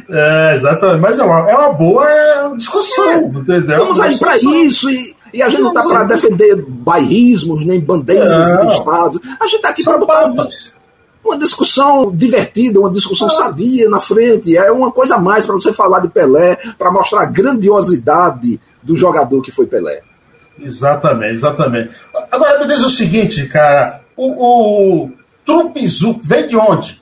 [0.10, 1.00] É, exatamente.
[1.00, 3.76] Mas é uma, é uma boa é, discussão, é, entendeu?
[3.76, 8.48] Estamos aí para isso e, e, a gente não está para defender bairrismos, nem bandeiras
[8.68, 9.20] de estados.
[9.40, 10.48] A gente está aqui para botar uma,
[11.24, 13.32] uma, discussão divertida, uma discussão é.
[13.32, 14.58] sadia na frente.
[14.58, 18.96] É uma coisa a mais para você falar de Pelé, para mostrar a grandiosidade do
[18.96, 20.02] jogador que foi Pelé.
[20.60, 21.92] Exatamente, exatamente.
[22.32, 25.12] Agora me diz o seguinte, cara, o, o
[25.46, 27.02] Trupizu veio de onde?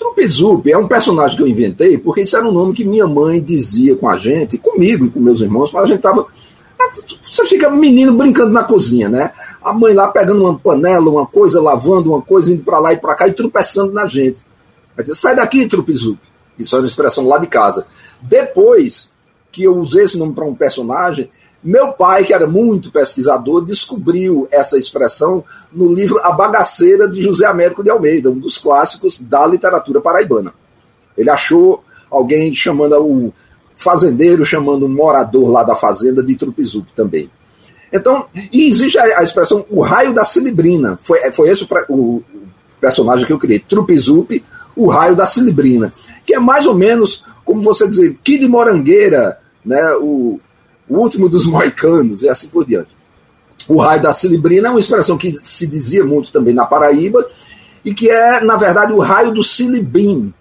[0.00, 3.40] Trupizup é um personagem que eu inventei porque isso era um nome que minha mãe
[3.40, 6.26] dizia com a gente, comigo e com meus irmãos, quando a gente tava.
[7.30, 9.32] Você fica menino brincando na cozinha, né?
[9.62, 12.96] A mãe lá pegando uma panela, uma coisa, lavando uma coisa, indo para lá e
[12.96, 14.44] para cá e tropeçando na gente.
[14.96, 16.18] Vai dizer, sai daqui, Trupizup.
[16.58, 17.86] Isso era uma expressão lá de casa.
[18.20, 19.12] Depois
[19.52, 21.30] que eu usei esse nome para um personagem,
[21.62, 27.44] meu pai, que era muito pesquisador, descobriu essa expressão no livro A Bagaceira de José
[27.44, 30.54] Américo de Almeida, um dos clássicos da literatura paraibana.
[31.16, 33.32] Ele achou alguém chamando o
[33.80, 37.30] fazendeiro, chamando um morador lá da fazenda de Trupizup também.
[37.92, 40.98] Então, e existe a, a, expressão o raio da cilibrina.
[41.02, 42.24] Foi, foi esse o, o
[42.80, 44.44] personagem que eu criei, Trupizup,
[44.76, 45.92] o raio da cilibrina.
[46.24, 50.38] Que é mais ou menos como você dizer, Kid Morangueira, né, o
[50.90, 52.88] o último dos moicanos, e assim por diante.
[53.68, 57.24] O raio da Cilibrina é uma expressão que se dizia muito também na Paraíba,
[57.84, 60.34] e que é, na verdade, o raio do Silibim,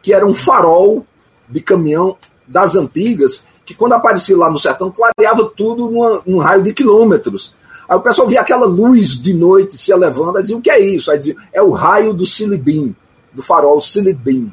[0.00, 1.06] que era um farol
[1.46, 2.16] de caminhão
[2.50, 7.54] das antigas, que quando aparecia lá no sertão, clareava tudo numa, num raio de quilômetros.
[7.88, 10.80] Aí o pessoal via aquela luz de noite se elevando, aí dizia, o que é
[10.80, 11.10] isso?
[11.10, 12.94] Aí dizia, é o raio do Silibim,
[13.32, 14.52] do farol Silibim,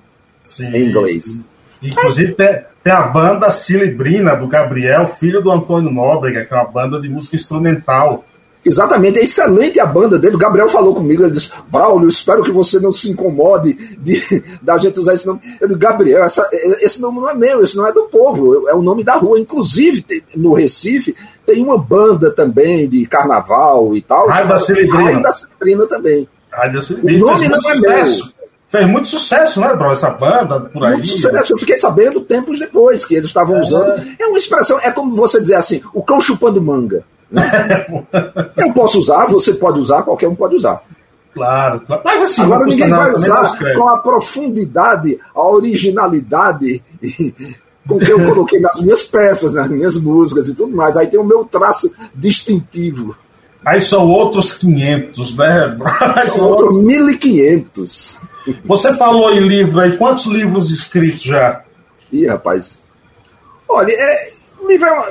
[0.60, 1.39] em inglês.
[1.81, 6.65] Inclusive, tem, tem a banda Cilibrina, do Gabriel, filho do Antônio Nóbrega, que é uma
[6.65, 8.25] banda de música instrumental.
[8.67, 10.36] Exatamente, é excelente a banda dele.
[10.36, 14.77] O Gabriel falou comigo, ele disse: Braulio, espero que você não se incomode de, da
[14.77, 15.39] gente usar esse nome.
[15.62, 16.47] Eu disse, Gabriel, essa,
[16.82, 19.39] esse nome não é meu, esse não é do povo, é o nome da rua.
[19.39, 24.27] Inclusive, no Recife, tem uma banda também de carnaval e tal.
[24.27, 25.03] Raio da Cilibrina.
[25.03, 26.27] Raio da Cilibrina também.
[26.51, 26.80] Raio da.
[26.80, 28.25] O nome não é sucesso.
[28.25, 28.38] meu.
[28.67, 29.93] Fez muito sucesso, né, bro?
[29.93, 30.93] Essa banda por aí.
[30.93, 31.53] Muito sucesso.
[31.53, 33.62] Eu fiquei sabendo tempos depois que eles estavam é.
[33.62, 34.03] usando.
[34.19, 37.06] É uma expressão, é como você dizer assim, o cão chupando manga.
[38.57, 40.81] Eu posso usar, você pode usar, qualquer um pode usar.
[41.33, 42.01] Claro, claro.
[42.03, 46.83] Mas assim, agora ninguém vai usar com a profundidade, a originalidade
[47.87, 50.97] com que eu coloquei nas minhas peças, nas minhas músicas e tudo mais.
[50.97, 53.15] Aí tem o meu traço distintivo.
[53.63, 55.77] Aí são outros 500, né?
[56.23, 58.17] São, são outros 1.500.
[58.65, 61.63] Você falou em livro aí, quantos livros escritos já?
[62.11, 62.81] Ih, rapaz.
[63.67, 64.31] Olha, é,
[64.67, 65.05] livro é uma,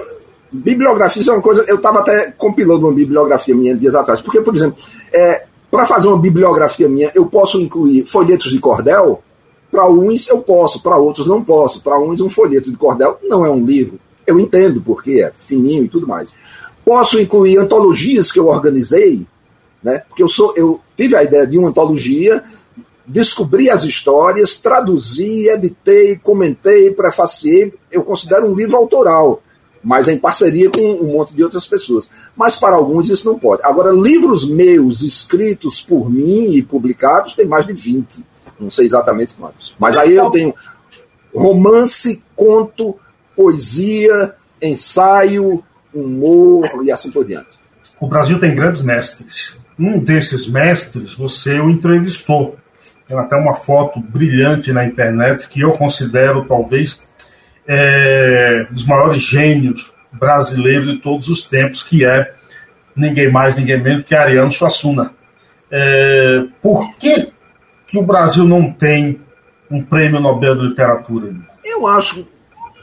[0.51, 1.65] bibliografia é uma coisa.
[1.67, 4.21] Eu estava até compilando uma bibliografia minha dias atrás.
[4.21, 4.79] Porque, por exemplo,
[5.13, 9.23] é, para fazer uma bibliografia minha, eu posso incluir folhetos de cordel.
[9.71, 11.83] Para uns eu posso, para outros não posso.
[11.83, 13.99] Para uns, um folheto de cordel não é um livro.
[14.27, 16.33] Eu entendo porque é fininho e tudo mais.
[16.85, 19.27] Posso incluir antologias que eu organizei,
[19.83, 20.03] né?
[20.09, 22.43] Porque eu sou, eu tive a ideia de uma antologia
[23.07, 27.73] descobri as histórias, traduzi, editei, comentei, prefaciei.
[27.91, 29.43] Eu considero um livro autoral,
[29.87, 32.11] mas em parceria com um monte de outras pessoas.
[32.37, 33.62] Mas para alguns isso não pode.
[33.64, 38.27] Agora, livros meus escritos por mim e publicados tem mais de 20.
[38.59, 39.77] Não sei exatamente quantos.
[39.79, 40.53] Mas aí eu tenho
[41.33, 42.96] romance, conto,
[43.37, 45.62] poesia, ensaio,
[45.94, 47.57] humor e assim por diante.
[48.01, 49.57] O Brasil tem grandes mestres.
[49.79, 52.57] Um desses mestres você o entrevistou
[53.07, 57.06] tem até uma foto brilhante na internet que eu considero talvez
[57.66, 62.33] é, dos maiores gênios brasileiros de todos os tempos, que é
[62.94, 65.12] ninguém mais, ninguém menos que Ariano Suassuna.
[65.70, 67.33] É, por que,
[67.87, 69.20] que o Brasil não tem
[69.70, 71.35] um prêmio Nobel de Literatura?
[71.64, 72.26] Eu acho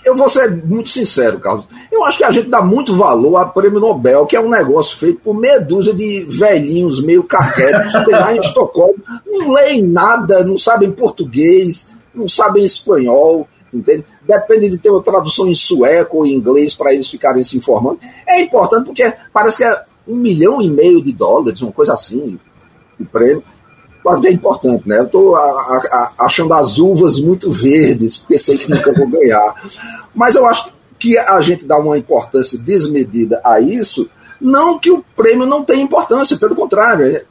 [0.05, 1.65] eu vou ser muito sincero, Carlos.
[1.91, 4.97] Eu acho que a gente dá muito valor ao prêmio Nobel, que é um negócio
[4.97, 10.43] feito por meia dúzia de velhinhos meio caquéticos que lá em Estocolmo, não leem nada,
[10.43, 14.05] não sabem português, não sabem espanhol, entende?
[14.27, 17.99] Depende de ter uma tradução em sueco ou em inglês para eles ficarem se informando.
[18.27, 22.39] É importante porque parece que é um milhão e meio de dólares, uma coisa assim,
[22.99, 23.43] o prêmio
[24.25, 24.99] é importante, né?
[24.99, 25.33] Eu estou
[26.19, 29.55] achando as uvas muito verdes, porque sei que nunca vou ganhar.
[30.13, 34.09] Mas eu acho que a gente dá uma importância desmedida a isso,
[34.43, 37.23] Não que o prêmio não tenha importância, pelo contrário, é,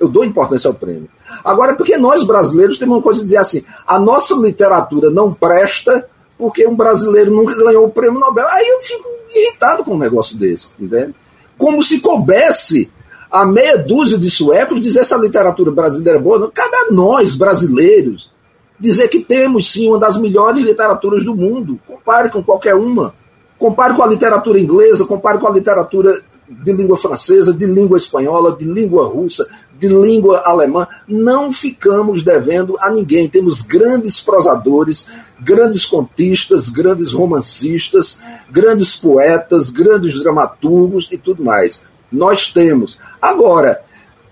[0.00, 1.08] eu dou importância ao prêmio.
[1.44, 6.08] Agora, porque nós brasileiros temos uma coisa de dizer assim: a nossa literatura não presta
[6.38, 8.46] porque um brasileiro nunca ganhou o prêmio Nobel.
[8.48, 11.14] Aí eu fico irritado com um negócio desse, entende?
[11.56, 12.90] Como se coubesse
[13.30, 16.38] a meia dúzia de suecos dizer se a literatura brasileira é boa.
[16.38, 18.30] Não cabe a nós, brasileiros,
[18.78, 21.80] dizer que temos sim uma das melhores literaturas do mundo.
[21.86, 23.14] Compare com qualquer uma.
[23.58, 28.54] Compare com a literatura inglesa, compare com a literatura de língua francesa, de língua espanhola,
[28.54, 29.46] de língua russa,
[29.78, 30.86] de língua alemã.
[31.06, 33.28] Não ficamos devendo a ninguém.
[33.28, 35.06] Temos grandes prosadores,
[35.40, 41.82] grandes contistas, grandes romancistas, grandes poetas, grandes dramaturgos e tudo mais.
[42.10, 42.98] Nós temos.
[43.20, 43.80] Agora,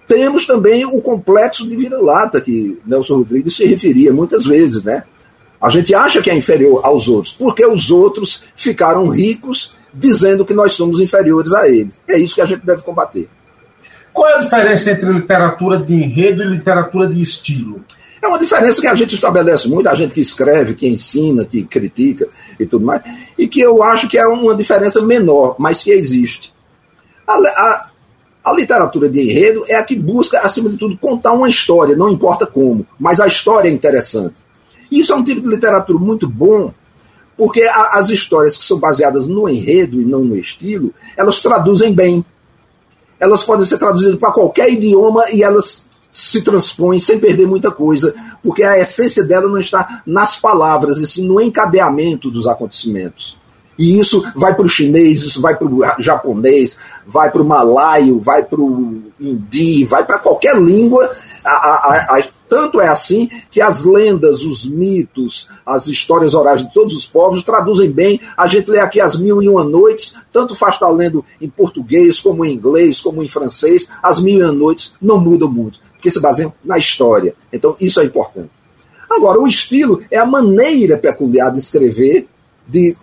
[0.06, 5.04] temos também o complexo de vira-lata que Nelson Rodrigues se referia muitas vezes, né?
[5.60, 10.52] A gente acha que é inferior aos outros, porque os outros ficaram ricos dizendo que
[10.52, 12.00] nós somos inferiores a eles.
[12.06, 13.28] É isso que a gente deve combater.
[14.14, 17.84] Qual é a diferença entre literatura de enredo e literatura de estilo?
[18.22, 21.64] É uma diferença que a gente estabelece muito, a gente que escreve, que ensina, que
[21.64, 23.02] critica e tudo mais,
[23.36, 26.54] e que eu acho que é uma diferença menor, mas que existe.
[27.26, 27.90] A, a,
[28.44, 32.08] a literatura de enredo é a que busca, acima de tudo, contar uma história, não
[32.08, 34.36] importa como, mas a história é interessante.
[34.92, 36.72] Isso é um tipo de literatura muito bom,
[37.36, 41.92] porque a, as histórias que são baseadas no enredo e não no estilo, elas traduzem
[41.92, 42.24] bem.
[43.18, 48.14] Elas podem ser traduzidas para qualquer idioma e elas se transpõem sem perder muita coisa,
[48.40, 53.36] porque a essência dela não está nas palavras, e sim no encadeamento dos acontecimentos.
[53.76, 58.20] E isso vai para o chinês, isso vai para o japonês, vai para o malaio,
[58.20, 61.10] vai para o hindi, vai para qualquer língua.
[61.44, 66.72] A, a, a, tanto é assim que as lendas, os mitos, as histórias orais de
[66.72, 68.20] todos os povos traduzem bem.
[68.36, 72.20] A gente lê aqui as Mil e Uma Noites, tanto faz estar lendo em português,
[72.20, 73.88] como em inglês, como em francês.
[74.02, 77.34] As Mil e Uma Noites não mudam muito, porque se baseiam na história.
[77.52, 78.50] Então, isso é importante.
[79.10, 82.26] Agora, o estilo é a maneira peculiar de escrever,
[82.66, 82.96] de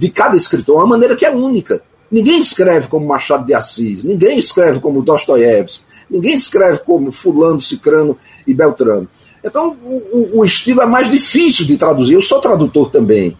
[0.00, 1.82] de cada escritor, uma maneira que é única.
[2.10, 8.16] Ninguém escreve como Machado de Assis, ninguém escreve como Dostoiévski, ninguém escreve como Fulano, Cicrano
[8.46, 9.08] e Beltrano.
[9.42, 12.14] Então, o, o, estilo é mais difícil de traduzir.
[12.14, 13.36] Eu sou tradutor também.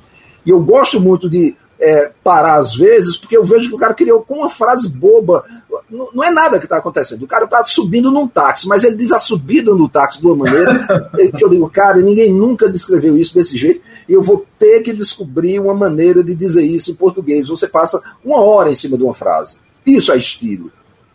[0.46, 3.94] E eu gosto muito de é, parar às vezes, porque eu vejo que o cara
[3.94, 5.44] criou com uma frase boba.
[5.90, 7.22] Não, não é nada que está acontecendo.
[7.22, 10.36] O cara está subindo num táxi, mas ele diz a subida no táxi de uma
[10.36, 14.82] maneira que eu digo, cara, ninguém nunca descreveu isso desse jeito, e eu vou ter
[14.82, 17.48] que descobrir uma maneira de dizer isso em português.
[17.48, 19.58] Você passa uma hora em cima de uma frase.
[19.86, 20.70] Isso é estilo.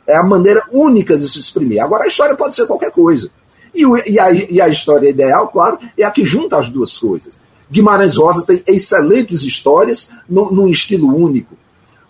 [0.08, 1.82] É a maneira única de se exprimir.
[1.82, 3.30] Agora, a história pode ser qualquer coisa.
[3.74, 6.98] E, o, e, a, e a história ideal, claro, é a que junta as duas
[6.98, 7.34] coisas.
[7.70, 11.56] Guimarães Rosa tem excelentes histórias no, num estilo único.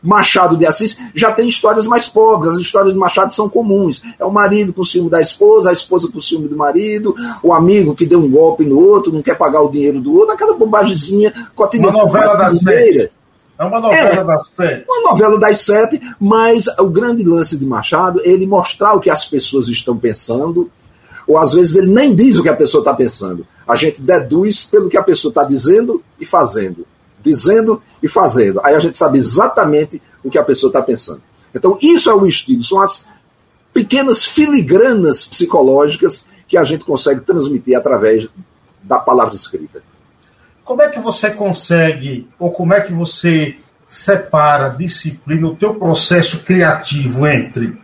[0.05, 2.53] Machado de Assis já tem histórias mais pobres.
[2.53, 4.03] As histórias de Machado são comuns.
[4.19, 7.95] É o marido com ciúme da esposa, a esposa com ciúme do marido, o amigo
[7.95, 11.33] que deu um golpe no outro, não quer pagar o dinheiro do outro, aquela bobagemzinha
[11.55, 11.97] cotidiana.
[11.97, 13.09] Uma novela sete.
[13.57, 14.85] É uma novela é, das sete.
[14.87, 19.09] Uma novela das sete, mas o grande lance de Machado é ele mostrar o que
[19.09, 20.69] as pessoas estão pensando,
[21.25, 23.47] ou às vezes ele nem diz o que a pessoa está pensando.
[23.67, 26.85] A gente deduz pelo que a pessoa está dizendo e fazendo.
[27.23, 28.59] Dizendo e fazendo.
[28.63, 31.23] Aí a gente sabe exatamente o que a pessoa está pensando.
[31.53, 33.07] Então, isso é o estilo, são as
[33.73, 38.27] pequenas filigranas psicológicas que a gente consegue transmitir através
[38.83, 39.81] da palavra escrita.
[40.65, 46.39] Como é que você consegue, ou como é que você separa, disciplina, o teu processo
[46.39, 47.77] criativo entre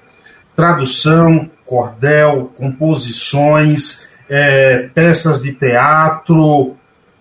[0.56, 6.76] tradução, cordel, composições, é, peças de teatro,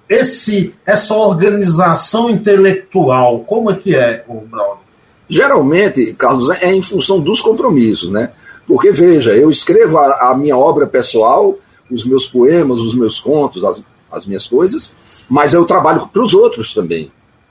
[0.08, 4.80] esse, essa organização intelectual, como é que é, o Braulio?
[5.28, 8.30] Geralmente, Carlos, é em função dos compromissos, né?
[8.66, 11.56] Porque, veja, eu escrevo a, a minha obra pessoal,
[11.90, 14.92] os meus poemas, os meus contos, as, as minhas coisas,
[15.30, 17.10] mas eu trabalho para os outros também.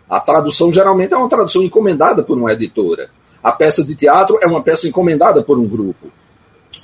[0.09, 3.09] A tradução geralmente é uma tradução encomendada por uma editora.
[3.41, 6.07] A peça de teatro é uma peça encomendada por um grupo.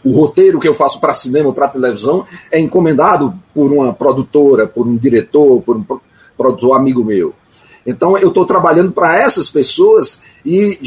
[0.06, 4.88] O roteiro que eu faço para cinema, para televisão, é encomendado por uma produtora, por
[4.88, 5.84] um diretor, por um
[6.38, 7.34] produtor amigo meu.
[7.86, 10.80] Então eu estou trabalhando para essas pessoas e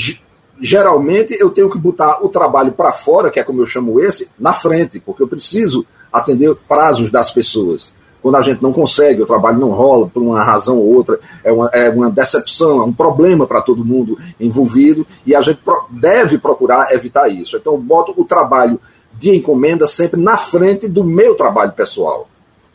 [0.59, 4.31] geralmente eu tenho que botar o trabalho para fora, que é como eu chamo esse,
[4.39, 7.95] na frente, porque eu preciso atender prazos das pessoas.
[8.23, 11.53] Quando a gente não consegue, o trabalho não rola por uma razão ou outra, é
[11.53, 15.61] uma, é uma decepção, é um problema para todo mundo envolvido e a gente
[15.91, 17.57] deve procurar evitar isso.
[17.57, 18.81] Então, eu boto o trabalho
[19.19, 22.29] de encomenda sempre na frente do meu trabalho pessoal.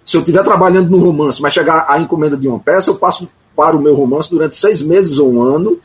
[0.04, 3.30] Se eu estiver trabalhando no romance, mas chegar a encomenda de uma peça, eu passo
[3.56, 5.80] para o meu romance durante seis meses ou um ano,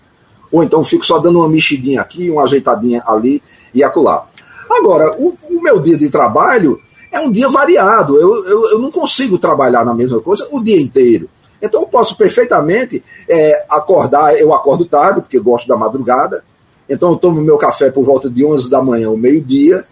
[0.51, 3.43] ou então fico só dando uma mexidinha aqui, uma ajeitadinha ali
[3.73, 4.27] e acolá.
[4.71, 6.81] Agora, o, o meu dia de trabalho
[7.11, 8.17] é um dia variado.
[8.17, 11.29] Eu, eu, eu, não consigo trabalhar na mesma coisa o dia inteiro.
[11.61, 16.45] Então eu posso perfeitamente é, acordar, eu acordo tarde, porque gosto da madrugada.
[16.89, 19.85] Então eu tomo meu café por volta de 11 da manhã, ao meio-dia.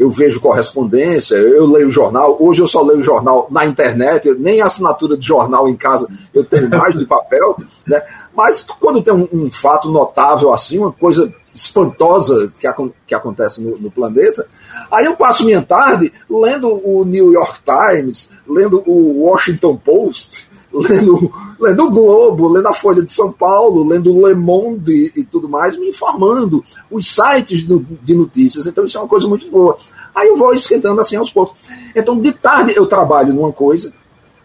[0.00, 2.38] Eu vejo correspondência, eu leio jornal.
[2.40, 6.70] Hoje eu só leio jornal na internet, nem assinatura de jornal em casa eu tenho
[6.70, 7.54] mais de papel.
[7.86, 8.02] Né?
[8.34, 12.66] Mas quando tem um, um fato notável assim, uma coisa espantosa que,
[13.06, 14.46] que acontece no, no, planeta.
[14.90, 21.32] Aí eu passo minha tarde lendo o New York Times, lendo o Washington Post, lendo,
[21.58, 25.48] lendo o Globo, lendo a Folha de São Paulo, lendo o Le Monde e, tudo
[25.48, 28.66] mais, me informando, os sites de, notícias.
[28.66, 29.76] Então isso é uma coisa muito boa.
[30.14, 31.58] Aí eu vou esquentando assim aos poucos.
[31.94, 33.92] Então, de tarde eu trabalho numa coisa,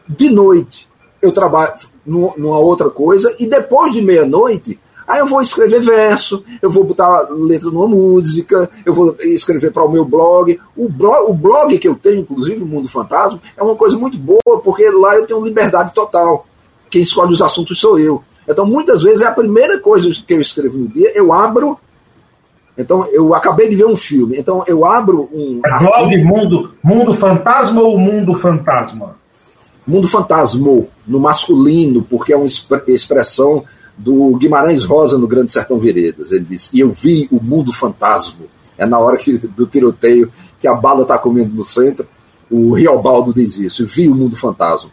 [0.07, 0.87] de noite
[1.21, 1.73] eu trabalho
[2.05, 7.27] numa outra coisa, e depois de meia-noite Aí eu vou escrever verso, eu vou botar
[7.29, 10.59] letra numa música, eu vou escrever para o meu blog.
[10.75, 11.29] O, blog.
[11.29, 14.89] o blog que eu tenho, inclusive, o Mundo Fantasma, é uma coisa muito boa, porque
[14.89, 16.47] lá eu tenho liberdade total.
[16.89, 18.23] Quem escolhe os assuntos sou eu.
[18.47, 21.77] Então, muitas vezes, é a primeira coisa que eu escrevo no dia, eu abro.
[22.75, 24.37] Então, eu acabei de ver um filme.
[24.37, 25.61] Então, eu abro um.
[25.63, 29.15] É blog Mundo, mundo Fantasma ou Mundo Fantasma?
[29.87, 32.47] Mundo Fantasmo, no masculino, porque é uma
[32.87, 33.63] expressão
[33.97, 36.31] do Guimarães Rosa no Grande Sertão Veredas.
[36.31, 38.45] Ele diz: E eu vi o mundo fantasma.
[38.77, 42.05] É na hora que, do tiroteio que a bala está comendo no centro.
[42.49, 44.91] O Riobaldo diz isso: Eu vi o mundo fantasma.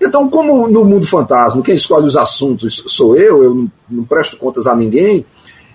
[0.00, 4.38] Então, como no mundo fantasma, quem escolhe os assuntos sou eu, eu não, não presto
[4.38, 5.26] contas a ninguém,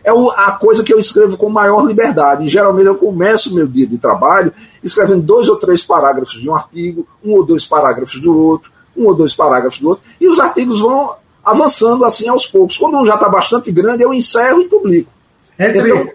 [0.04, 2.46] é a coisa que eu escrevo com maior liberdade.
[2.46, 4.52] E geralmente eu começo o meu dia de trabalho
[4.84, 9.06] escrevendo dois ou três parágrafos de um artigo, um ou dois parágrafos do outro, um
[9.06, 11.16] ou dois parágrafos do outro, e os artigos vão
[11.46, 12.78] avançando assim aos poucos.
[12.78, 15.12] Quando um já está bastante grande, eu encerro e publico.
[15.58, 16.10] Entre, então,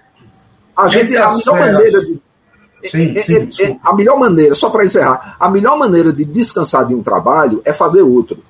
[0.76, 2.22] a gente, a melhor maneira de.
[2.82, 6.24] Sim, é, sim, é, é, a melhor maneira, só para encerrar, a melhor maneira de
[6.24, 8.42] descansar de um trabalho é fazer outro.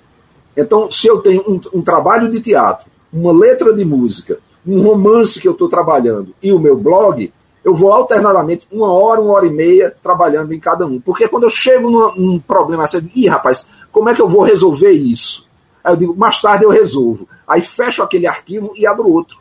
[0.57, 5.41] Então, se eu tenho um, um trabalho de teatro, uma letra de música, um romance
[5.41, 7.33] que eu estou trabalhando e o meu blog,
[7.65, 11.01] eu vou alternadamente uma hora, uma hora e meia trabalhando em cada um.
[11.01, 14.43] Porque quando eu chego num, num problema assim, ih, rapaz, como é que eu vou
[14.43, 15.50] resolver isso?
[15.83, 17.29] Aí eu digo, mais tarde eu resolvo.
[17.47, 19.39] Aí fecho aquele arquivo e abro outro.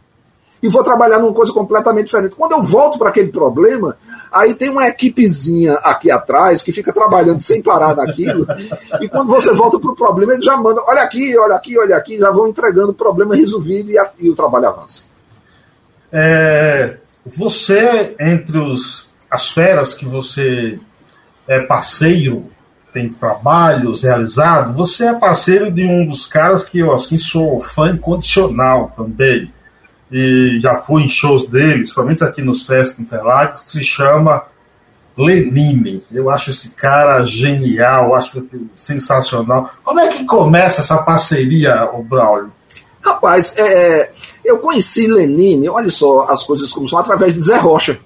[0.61, 2.35] E vou trabalhar numa coisa completamente diferente.
[2.35, 3.95] Quando eu volto para aquele problema,
[4.31, 8.45] aí tem uma equipezinha aqui atrás que fica trabalhando sem parar naquilo.
[8.99, 11.95] e quando você volta para o problema, eles já mandam: olha aqui, olha aqui, olha
[11.95, 15.03] aqui, já vão entregando o problema resolvido e, a, e o trabalho avança.
[16.11, 20.77] É, você, entre os, as feras que você
[21.47, 22.45] é parceiro
[22.93, 27.91] tem trabalhos realizados, você é parceiro de um dos caras que eu assim sou fã
[27.91, 29.51] incondicional também.
[30.11, 34.43] E já fui em shows deles, principalmente aqui no Sesc Interlagos, que se chama
[35.15, 36.03] Lenine.
[36.11, 39.69] Eu acho esse cara genial, acho sensacional.
[39.83, 42.51] Como é que começa essa parceria, o Braulio?
[43.01, 44.11] Rapaz, é,
[44.43, 47.99] eu conheci Lenine, olha só as coisas como são, através de Zé Rocha.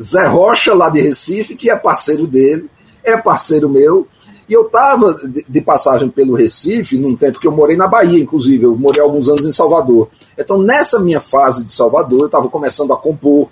[0.00, 2.70] Zé Rocha, lá de Recife, que é parceiro dele,
[3.02, 4.06] é parceiro meu,
[4.48, 5.14] e eu estava
[5.46, 9.28] de passagem pelo Recife, num tempo que eu morei na Bahia, inclusive, eu morei alguns
[9.28, 10.08] anos em Salvador.
[10.38, 13.48] Então, nessa minha fase de Salvador, eu estava começando a compor.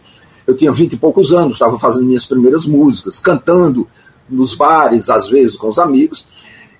[0.46, 3.86] Eu tinha vinte e poucos anos, estava fazendo minhas primeiras músicas, cantando
[4.26, 6.26] nos bares, às vezes, com os amigos.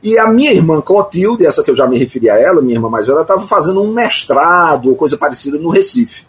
[0.02, 2.88] E a minha irmã Clotilde, essa que eu já me referi a ela, minha irmã
[2.88, 6.24] mais velha, estava fazendo um mestrado ou coisa parecida no Recife.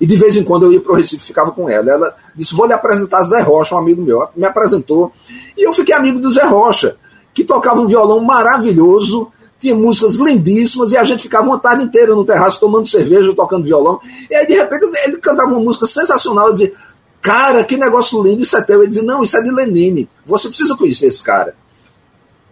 [0.00, 1.90] E de vez em quando eu ia para o Recife ficava com ela.
[1.90, 4.26] Ela disse: Vou lhe apresentar Zé Rocha, um amigo meu.
[4.34, 5.12] Me apresentou.
[5.58, 6.96] E eu fiquei amigo do Zé Rocha
[7.32, 12.14] que tocava um violão maravilhoso, tinha músicas lindíssimas, e a gente ficava uma tarde inteira
[12.14, 14.00] no terraço tomando cerveja, tocando violão.
[14.30, 16.72] E aí, de repente, ele cantava uma música sensacional, eu dizia,
[17.20, 18.80] cara, que negócio lindo, isso é teu.
[18.80, 21.54] Ele dizia, não, isso é de Lenine, você precisa conhecer esse cara.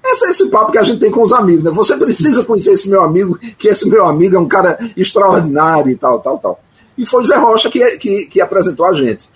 [0.05, 1.71] Esse é esse papo que a gente tem com os amigos, né?
[1.71, 5.97] Você precisa conhecer esse meu amigo, que esse meu amigo é um cara extraordinário e
[5.97, 6.61] tal, tal, tal.
[6.97, 9.29] E foi Zé Rocha que, que, que apresentou a gente.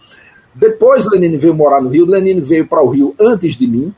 [0.55, 3.95] Depois Lenine veio morar no Rio, Lenine veio para o Rio antes de mim,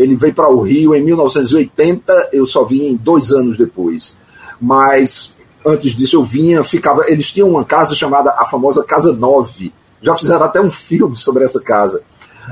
[0.00, 4.16] ele veio para o Rio em 1980, eu só vim dois anos depois.
[4.58, 5.34] Mas
[5.64, 7.04] antes disso eu vinha, ficava.
[7.06, 9.74] Eles tinham uma casa chamada a famosa Casa Nove.
[10.00, 12.02] Já fizeram até um filme sobre essa casa.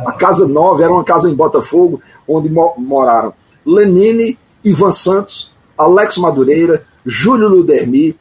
[0.06, 3.32] A Casa Nove era uma casa em Botafogo, onde moraram
[3.64, 8.14] Lenine, Ivan Santos, Alex Madureira, Júlio Ludermi.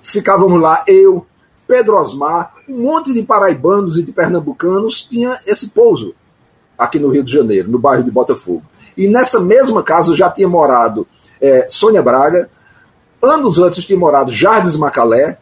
[0.00, 1.26] Ficávamos lá, eu,
[1.66, 6.14] Pedro Osmar, um monte de paraibanos e de pernambucanos tinha esse pouso
[6.80, 8.62] aqui no Rio de Janeiro, no bairro de Botafogo.
[8.96, 11.06] E nessa mesma casa já tinha morado
[11.40, 12.50] é, Sônia Braga,
[13.22, 15.38] anos antes tinha morado Jardim Macalé,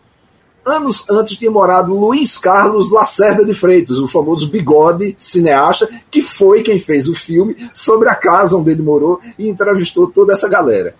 [0.64, 6.62] anos antes tinha morado Luiz Carlos Lacerda de Freitas, o famoso bigode cineasta, que foi
[6.62, 10.94] quem fez o filme sobre a casa onde ele morou e entrevistou toda essa galera.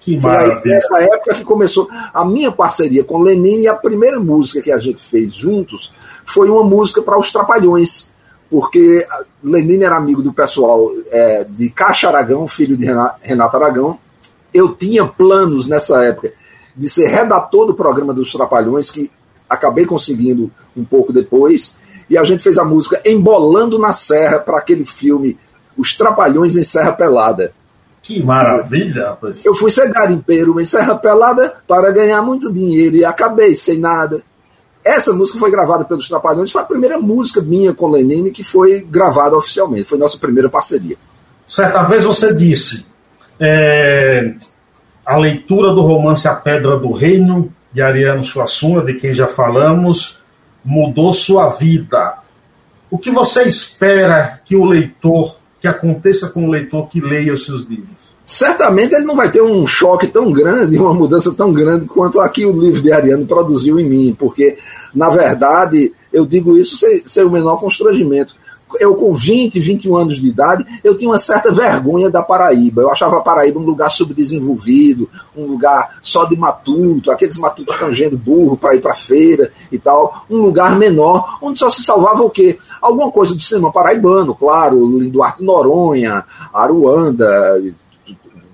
[0.00, 1.86] Que foi aí, nessa época que começou.
[2.12, 5.92] A minha parceria com Lenine e a primeira música que a gente fez juntos
[6.24, 8.09] foi uma música para os Trapalhões,
[8.50, 9.06] porque
[9.42, 12.84] Lenine era amigo do pessoal é, de Caixa Aragão, filho de
[13.22, 13.98] Renato Aragão.
[14.52, 16.32] Eu tinha planos nessa época
[16.76, 19.10] de ser redator do programa dos Trapalhões, que
[19.48, 21.76] acabei conseguindo um pouco depois,
[22.08, 25.38] e a gente fez a música Embolando na Serra para aquele filme
[25.76, 27.52] Os Trapalhões em Serra Pelada.
[28.02, 29.44] Que maravilha, rapaz.
[29.44, 34.22] Eu fui ser garimpeiro em Serra Pelada para ganhar muito dinheiro e acabei sem nada.
[34.84, 38.80] Essa música foi gravada pelos Trapalhões, foi a primeira música minha com Lenine que foi
[38.80, 40.96] gravada oficialmente, foi nossa primeira parceria.
[41.46, 42.86] Certa vez você disse:
[43.38, 44.34] é,
[45.04, 50.18] a leitura do romance A Pedra do Reino, de Ariano Suassuna, de quem já falamos,
[50.64, 52.18] mudou sua vida.
[52.90, 57.44] O que você espera que o leitor, que aconteça com o leitor que leia os
[57.44, 57.99] seus livros?
[58.30, 62.46] Certamente ele não vai ter um choque tão grande, uma mudança tão grande quanto aqui
[62.46, 64.56] o livro de Ariano produziu em mim, porque,
[64.94, 68.36] na verdade, eu digo isso sem, sem o menor constrangimento
[68.78, 72.82] eu com 20, 21 anos de idade, eu tinha uma certa vergonha da Paraíba.
[72.82, 78.16] Eu achava a Paraíba um lugar subdesenvolvido, um lugar só de matuto, aqueles matutos tangendo
[78.16, 82.30] burro para ir para feira e tal, um lugar menor, onde só se salvava o
[82.30, 82.60] quê?
[82.80, 86.24] Alguma coisa do cinema paraibano, claro, Duarte Noronha,
[86.54, 87.60] Aruanda,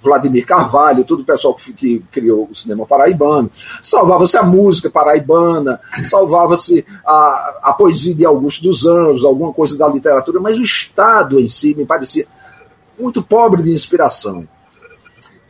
[0.07, 3.51] Vladimir Carvalho, todo o pessoal que, que criou o cinema paraibano.
[3.83, 9.89] Salvava-se a música paraibana, salvava-se a, a poesia de Augusto dos Anjos, alguma coisa da
[9.89, 12.27] literatura, mas o Estado em si me parecia
[12.99, 14.47] muito pobre de inspiração.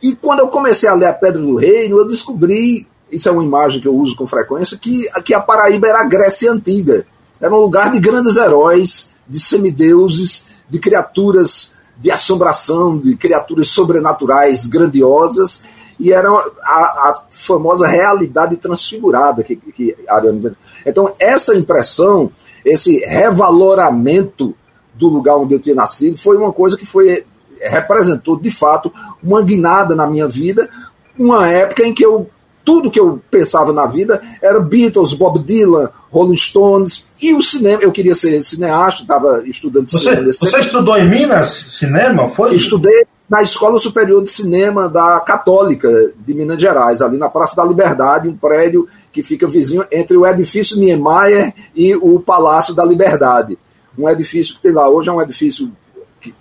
[0.01, 3.43] E quando eu comecei a ler A Pedra do Reino, eu descobri, isso é uma
[3.43, 7.05] imagem que eu uso com frequência, que, que a Paraíba era a Grécia Antiga.
[7.39, 14.67] Era um lugar de grandes heróis, de semideuses, de criaturas de assombração, de criaturas sobrenaturais
[14.67, 15.63] grandiosas,
[15.99, 20.55] e era a, a famosa realidade transfigurada que, que Ariano.
[20.85, 22.31] Então, essa impressão,
[22.63, 24.53] esse revaloramento
[24.93, 27.25] do lugar onde eu tinha nascido, foi uma coisa que foi
[27.59, 28.91] representou de fato
[29.23, 30.69] uma guinada na minha vida,
[31.17, 32.29] uma época em que eu
[32.67, 37.81] tudo que eu pensava na vida era Beatles, Bob Dylan, Rolling Stones e o cinema.
[37.81, 40.27] Eu queria ser cineasta, estava estudando você, cinema.
[40.27, 40.59] Você tempo.
[40.59, 42.27] estudou em Minas cinema?
[42.27, 42.53] Foi?
[42.53, 47.63] Estudei na Escola Superior de Cinema da Católica de Minas Gerais, ali na Praça da
[47.63, 53.57] Liberdade, um prédio que fica vizinho entre o edifício Niemeyer e o Palácio da Liberdade.
[53.97, 55.71] Um edifício que tem lá hoje é um edifício
[56.19, 56.33] que,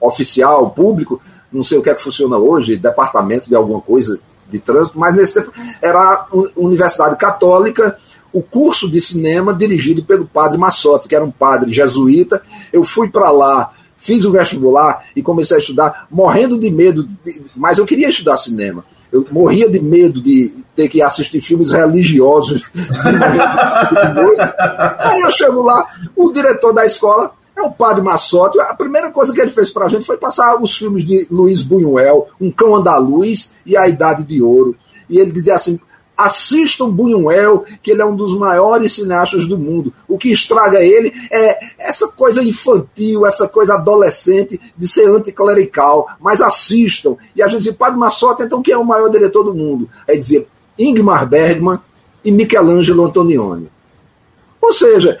[0.00, 1.20] oficial, público,
[1.52, 4.20] não sei o que é que funciona hoje, departamento de alguma coisa
[4.52, 5.50] de trânsito, mas nesse tempo
[5.80, 6.26] era
[6.56, 7.98] Universidade Católica,
[8.32, 12.42] o curso de cinema dirigido pelo padre Massotti, que era um padre jesuíta.
[12.72, 17.42] Eu fui para lá, fiz o vestibular e comecei a estudar, morrendo de medo, de,
[17.54, 18.84] mas eu queria estudar cinema.
[19.12, 22.62] Eu morria de medo de ter que assistir filmes religiosos.
[24.98, 25.86] Aí eu chego lá,
[26.16, 28.58] o diretor da escola é o padre Massotti.
[28.60, 31.62] A primeira coisa que ele fez para a gente foi passar os filmes de Luiz
[31.62, 34.76] Buñuel, Um Cão Andaluz e A Idade de Ouro.
[35.08, 35.78] E ele dizia assim:
[36.16, 39.92] assistam Buñuel, que ele é um dos maiores cineastas do mundo.
[40.06, 46.06] O que estraga ele é essa coisa infantil, essa coisa adolescente de ser anticlerical.
[46.20, 47.16] Mas assistam.
[47.34, 49.88] E a gente dizia: Padre Massotti, então quem é o maior diretor do mundo?
[50.08, 50.46] Aí dizia
[50.78, 51.78] Ingmar Bergman
[52.24, 53.70] e Michelangelo Antonioni.
[54.60, 55.18] Ou seja,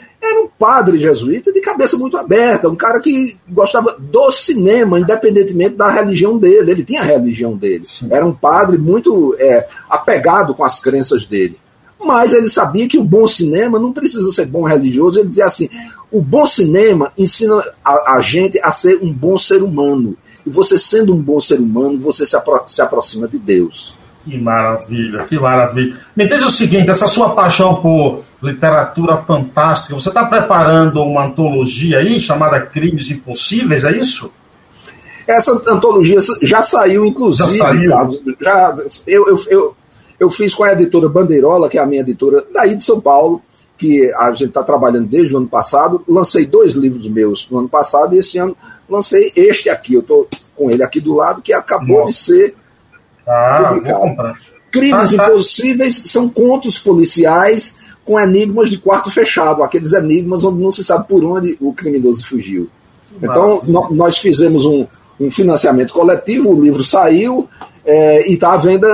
[0.62, 6.38] padre jesuíta de cabeça muito aberta, um cara que gostava do cinema, independentemente da religião
[6.38, 6.70] dele.
[6.70, 7.84] Ele tinha a religião dele.
[7.84, 8.06] Sim.
[8.08, 11.58] Era um padre muito é, apegado com as crenças dele.
[11.98, 15.18] Mas ele sabia que o bom cinema não precisa ser bom religioso.
[15.18, 15.68] Ele dizia assim:
[16.12, 20.16] o bom cinema ensina a, a gente a ser um bom ser humano.
[20.46, 23.94] E você, sendo um bom ser humano, você se, apro se aproxima de Deus.
[24.24, 25.96] Que maravilha, que maravilha.
[26.14, 31.98] Me diz o seguinte: essa sua paixão por literatura fantástica, você está preparando uma antologia
[31.98, 34.32] aí chamada Crimes Impossíveis, é isso?
[35.26, 37.56] Essa antologia já saiu, inclusive.
[37.56, 37.90] Já saiu?
[38.40, 39.76] Já, eu, eu, eu,
[40.18, 43.40] eu fiz com a editora Bandeirola, que é a minha editora daí de São Paulo,
[43.78, 46.04] que a gente está trabalhando desde o ano passado.
[46.08, 48.56] Lancei dois livros meus no ano passado e esse ano
[48.88, 49.94] lancei este aqui.
[49.94, 52.10] Eu estou com ele aqui do lado, que acabou Nossa.
[52.10, 52.54] de ser
[53.26, 54.36] ah, publicado.
[54.70, 55.28] Crimes ah, tá.
[55.28, 61.06] Impossíveis são contos policiais com enigmas de quarto fechado, aqueles enigmas onde não se sabe
[61.06, 62.68] por onde o criminoso fugiu.
[63.22, 64.86] Então, no, nós fizemos um,
[65.20, 67.48] um, financiamento coletivo, o livro saiu
[67.84, 68.88] é, e está à venda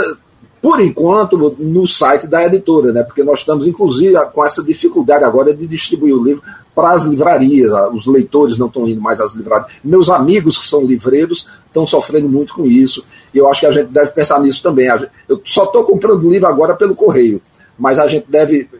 [0.60, 3.04] por enquanto, no site da editora, né?
[3.04, 6.42] Porque nós estamos, inclusive, com essa dificuldade agora de distribuir o livro
[6.78, 7.72] para as livrarias.
[7.92, 9.72] Os leitores não estão indo mais às livrarias.
[9.82, 13.04] Meus amigos que são livreiros estão sofrendo muito com isso.
[13.34, 14.86] E eu acho que a gente deve pensar nisso também.
[15.28, 17.42] Eu só estou comprando livro agora pelo correio,
[17.76, 18.70] mas a gente deve,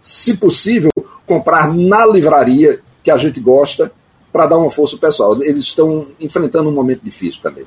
[0.00, 0.90] se possível,
[1.24, 3.92] comprar na livraria que a gente gosta
[4.32, 5.40] para dar uma força ao pessoal.
[5.40, 7.64] Eles estão enfrentando um momento difícil também.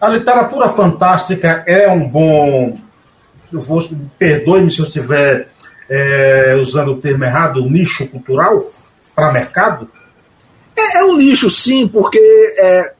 [0.00, 2.78] A literatura fantástica é um bom.
[4.18, 5.50] Perdoe-me se eu estiver
[5.90, 8.58] é, usando o termo errado, nicho cultural
[9.18, 9.88] para mercado?
[10.76, 12.20] É, é, um nicho, sim, porque
[12.56, 12.92] é,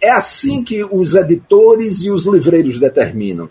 [0.00, 3.48] é assim que os editores e os livreiros determinam.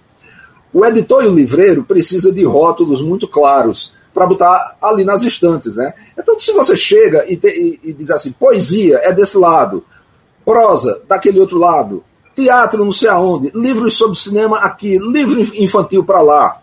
[0.73, 5.77] O editor e o livreiro precisa de rótulos muito claros para botar ali nas estantes,
[5.77, 5.93] né?
[6.17, 9.85] Então, se você chega e, te, e, e diz assim, poesia é desse lado,
[10.43, 12.03] prosa daquele outro lado,
[12.35, 16.61] teatro não sei aonde, livros sobre cinema aqui, livro infantil para lá.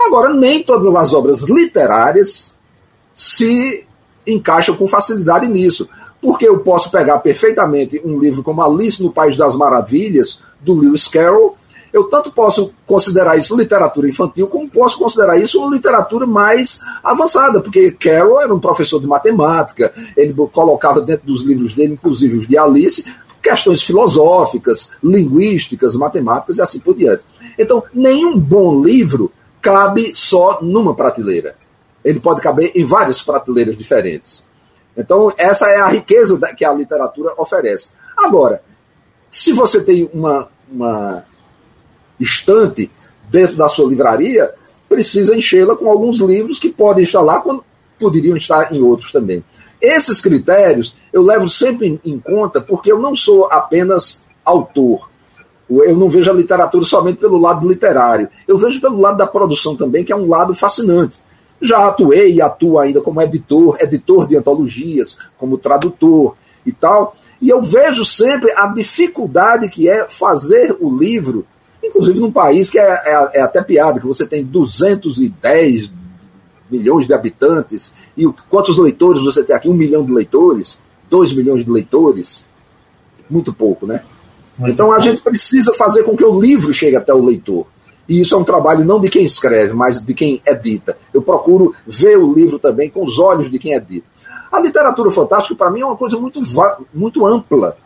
[0.00, 2.56] Agora, nem todas as obras literárias
[3.14, 3.86] se
[4.32, 5.88] encaixam com facilidade nisso.
[6.20, 11.08] Porque eu posso pegar perfeitamente um livro como Alice no País das Maravilhas, do Lewis
[11.08, 11.56] Carroll,
[11.92, 17.60] eu tanto posso considerar isso literatura infantil, como posso considerar isso uma literatura mais avançada,
[17.60, 22.46] porque Carroll era um professor de matemática, ele colocava dentro dos livros dele, inclusive os
[22.46, 23.04] de Alice,
[23.42, 27.24] questões filosóficas, linguísticas, matemáticas e assim por diante.
[27.58, 31.54] Então, nenhum bom livro cabe só numa prateleira.
[32.04, 34.46] Ele pode caber em várias prateleiras diferentes.
[34.96, 37.88] Então, essa é a riqueza que a literatura oferece.
[38.16, 38.62] Agora,
[39.30, 41.24] se você tem uma, uma
[42.18, 42.90] estante
[43.30, 44.52] dentro da sua livraria,
[44.88, 47.64] precisa enchê-la com alguns livros que podem estar lá quando
[47.98, 49.44] poderiam estar em outros também.
[49.80, 55.08] Esses critérios eu levo sempre em conta porque eu não sou apenas autor.
[55.68, 58.28] Eu não vejo a literatura somente pelo lado literário.
[58.46, 61.22] Eu vejo pelo lado da produção também, que é um lado fascinante.
[61.60, 67.14] Já atuei e atuo ainda como editor, editor de antologias, como tradutor e tal.
[67.40, 71.46] E eu vejo sempre a dificuldade que é fazer o livro,
[71.82, 75.90] inclusive num país que é, é, é até piada, que você tem 210
[76.70, 79.68] milhões de habitantes, e quantos leitores você tem aqui?
[79.68, 80.78] Um milhão de leitores?
[81.08, 82.46] Dois milhões de leitores?
[83.28, 84.02] Muito pouco, né?
[84.58, 87.66] Muito então a gente precisa fazer com que o livro chegue até o leitor.
[88.10, 90.96] E isso é um trabalho não de quem escreve, mas de quem edita.
[91.14, 94.04] Eu procuro ver o livro também com os olhos de quem edita.
[94.50, 96.40] A literatura fantástica, para mim, é uma coisa muito,
[96.92, 97.76] muito ampla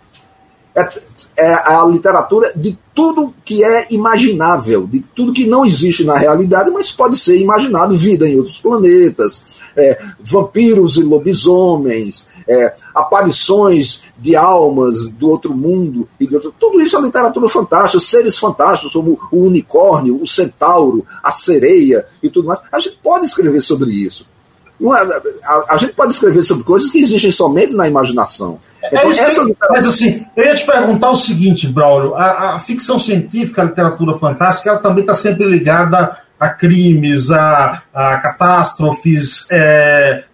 [0.75, 0.89] é,
[1.37, 6.71] é a literatura de tudo que é imaginável, de tudo que não existe na realidade,
[6.71, 14.37] mas pode ser imaginado vida em outros planetas, é, vampiros e lobisomens, é, aparições de
[14.37, 19.39] almas do outro mundo e outro, tudo isso é literatura fantástica, seres fantásticos como o
[19.39, 22.61] unicórnio, o centauro, a sereia e tudo mais.
[22.73, 24.27] A gente pode escrever sobre isso.
[25.45, 28.59] A, a, gente pode escrever sobre coisas que existem somente na imaginação.
[28.83, 32.59] É então, é essa Mas assim, eu ia te perguntar o seguinte, Braulio: a, a
[32.59, 39.47] ficção científica, a literatura fantástica, ela também está sempre ligada a crimes, a, a catástrofes.
[39.51, 40.25] É,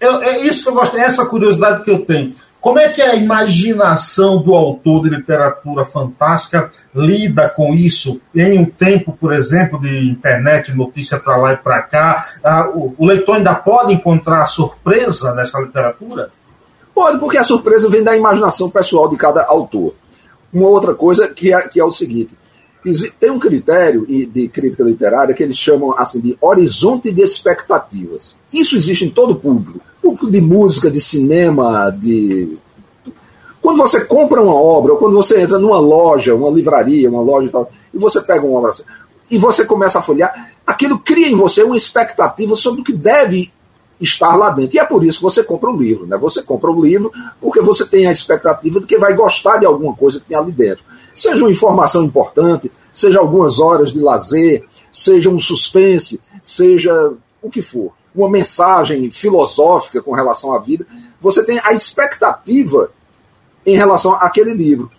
[0.00, 2.34] eu, é isso que eu gosto, é essa curiosidade que eu tenho.
[2.66, 8.64] Como é que a imaginação do autor de literatura fantástica lida com isso em um
[8.64, 12.26] tempo, por exemplo, de internet, notícia para lá e para cá?
[12.74, 16.28] O, o, leitor ainda pode encontrar surpresa nessa literatura?
[16.92, 19.94] Pode, porque a surpresa vem da imaginação pessoal de cada autor.
[20.52, 22.36] Uma outra coisa que é, que é o seguinte:
[23.20, 28.36] tem um critério de crítica literária que eles chamam assim de horizonte de expectativas.
[28.52, 29.80] Isso existe em todo público
[30.14, 32.58] de música, de cinema, de.
[33.60, 37.48] Quando você compra uma obra, ou quando você entra numa loja, uma livraria, uma loja
[37.48, 38.84] e tal, e você pega uma obra assim,
[39.30, 43.50] e você começa a folhear, aquilo cria em você uma expectativa sobre o que deve
[44.00, 44.76] estar lá dentro.
[44.76, 46.06] E é por isso que você compra o livro.
[46.06, 46.16] Né?
[46.18, 49.94] Você compra o livro porque você tem a expectativa de que vai gostar de alguma
[49.94, 50.84] coisa que tem ali dentro.
[51.12, 57.62] Seja uma informação importante, seja algumas horas de lazer, seja um suspense, seja o que
[57.62, 60.86] for uma mensagem filosófica com relação à vida,
[61.20, 62.90] você tem a expectativa
[63.64, 64.90] em relação àquele livro.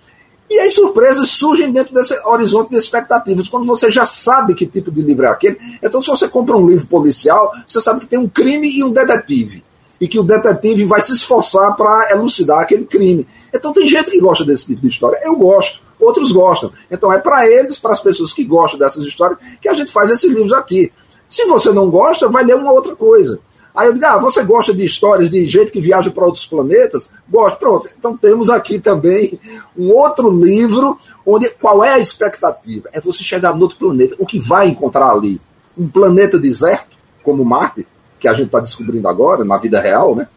[0.49, 3.49] E as surpresas surgem dentro desse horizonte de expectativas.
[3.49, 6.65] Quando você já sabe que tipo de livro é aquele, então se você compra um
[6.65, 9.63] livro policial, você sabe que tem um crime e um detetive.
[9.99, 13.28] E que o detetive vai se esforçar para elucidar aquele crime.
[13.53, 15.20] Então tem gente que gosta desse tipo de história.
[15.24, 16.72] Eu gosto, outros gostam.
[16.89, 20.11] Então é para eles, para as pessoas que gostam dessas histórias, que a gente faz
[20.11, 20.91] esses livros aqui.
[21.30, 23.39] Se você não gosta, vai ler uma outra coisa.
[23.78, 27.11] Aí eu digo, ah, você gosta de histórias de gente que viaja para outros planetas?
[27.30, 27.88] Gosto, pronto.
[27.97, 29.39] Então temos aqui também
[29.78, 32.89] um outro livro onde qual é a expectativa?
[32.91, 34.15] É você chegar no outro planeta.
[34.17, 35.39] O que vai encontrar ali?
[35.78, 37.86] Um planeta deserto, como Marte,
[38.17, 40.28] que a gente está descobrindo agora, na vida real, né?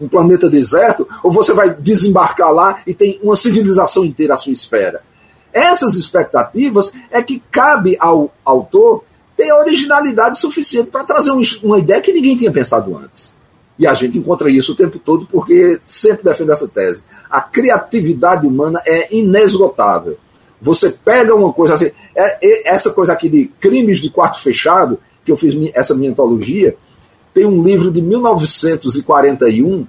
[0.00, 4.52] Um planeta deserto, ou você vai desembarcar lá e tem uma civilização inteira à sua
[4.52, 5.00] espera.
[5.52, 9.04] Essas expectativas é que cabe ao autor
[9.40, 13.34] ter originalidade suficiente para trazer um, uma ideia que ninguém tinha pensado antes.
[13.78, 17.02] E a gente encontra isso o tempo todo porque sempre defende essa tese.
[17.30, 20.18] A criatividade humana é inesgotável.
[20.60, 25.00] Você pega uma coisa assim, é, é, essa coisa aqui de crimes de quarto fechado,
[25.24, 26.76] que eu fiz essa minha antologia,
[27.32, 29.86] tem um livro de 1941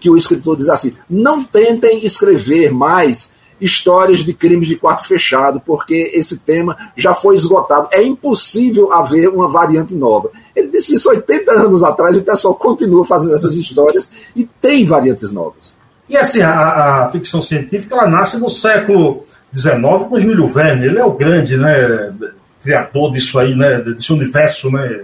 [0.00, 5.60] que o escritor diz assim: não tentem escrever mais histórias de crimes de quarto fechado,
[5.64, 7.88] porque esse tema já foi esgotado.
[7.92, 10.30] É impossível haver uma variante nova.
[10.54, 14.84] Ele disse isso 80 anos atrás e o pessoal continua fazendo essas histórias e tem
[14.84, 15.76] variantes novas.
[16.08, 19.24] E assim, a, a ficção científica ela nasce no século
[19.54, 20.86] XIX com Júlio Verne.
[20.86, 22.12] Ele é o grande né,
[22.62, 24.70] criador disso aí, né, desse universo.
[24.70, 25.02] Né?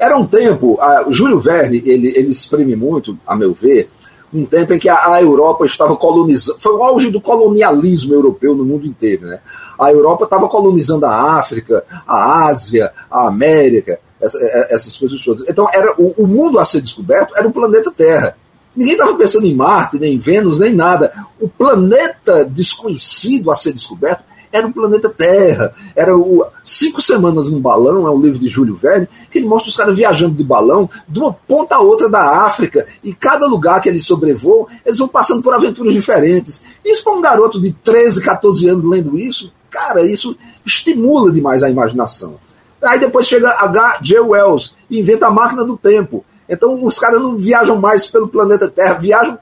[0.00, 0.78] Era um tempo,
[1.10, 3.88] Júlio Verne, ele, ele exprime muito, a meu ver,
[4.32, 8.64] um tempo em que a, Europa estava colonizando, foi o auge do colonialismo europeu no
[8.64, 9.40] mundo inteiro, né?
[9.78, 15.44] A Europa estava colonizando a África, a Ásia, a América, essa, é, essas coisas todas.
[15.48, 18.36] Então, era o, o mundo a ser descoberto era o planeta Terra.
[18.74, 21.12] Ninguém estava pensando em Marte, nem em Vênus, nem nada.
[21.40, 24.22] O planeta desconhecido a ser descoberto
[24.56, 25.72] era o planeta Terra.
[25.94, 29.68] Era o Cinco Semanas num Balão, é um livro de Júlio Verne, que ele mostra
[29.68, 33.80] os caras viajando de balão de uma ponta a outra da África, e cada lugar
[33.80, 36.64] que eles sobrevoam, eles vão passando por aventuras diferentes.
[36.84, 41.70] Isso para um garoto de 13, 14 anos lendo isso, cara, isso estimula demais a
[41.70, 42.34] imaginação.
[42.82, 43.98] Aí depois chega H.
[44.02, 44.20] G.
[44.20, 46.24] Wells e inventa a máquina do tempo.
[46.48, 49.38] Então os caras não viajam mais pelo planeta Terra, viajam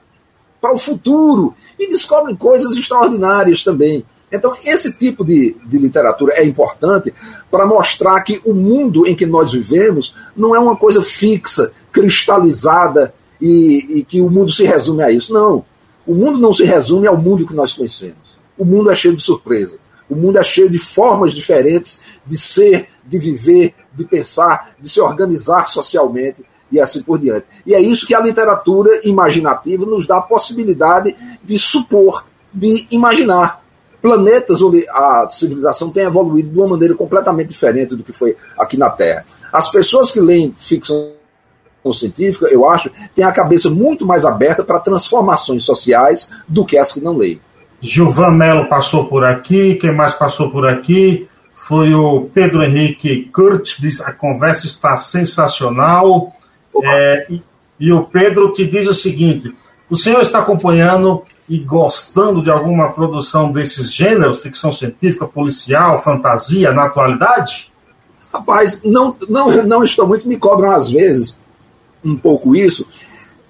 [0.59, 4.03] para o futuro e descobrem coisas extraordinárias também.
[4.31, 7.13] Então, esse tipo de, de literatura é importante
[7.49, 13.13] para mostrar que o mundo em que nós vivemos não é uma coisa fixa, cristalizada
[13.39, 15.33] e, e que o mundo se resume a isso.
[15.33, 15.63] Não.
[16.05, 18.35] O mundo não se resume ao mundo que nós conhecemos.
[18.57, 19.77] O mundo é cheio de surpresa.
[20.09, 24.99] O mundo é cheio de formas diferentes de ser, de viver, de pensar, de se
[24.99, 27.45] organizar socialmente e assim por diante.
[27.65, 33.64] E é isso que a literatura imaginativa nos dá a possibilidade de supor, de imaginar
[34.05, 38.77] planetas onde a civilização tem evoluído de uma maneira completamente diferente do que foi aqui
[38.77, 39.25] na Terra.
[39.51, 41.11] As pessoas que leem ficção
[41.91, 46.91] científica, eu acho, têm a cabeça muito mais aberta para transformações sociais do que as
[46.91, 47.41] que não leem.
[47.81, 53.77] Gilvan Melo passou por aqui, quem mais passou por aqui foi o Pedro Henrique Kurtz,
[53.79, 56.31] diz a conversa está sensacional.
[56.83, 57.41] É, e,
[57.79, 59.51] e o Pedro te diz o seguinte:
[59.89, 66.71] o senhor está acompanhando e gostando de alguma produção desses gêneros, ficção científica, policial, fantasia,
[66.71, 67.71] na atualidade?
[68.33, 71.39] Rapaz, não, não, não estou muito, me cobram às vezes
[72.03, 72.87] um pouco isso.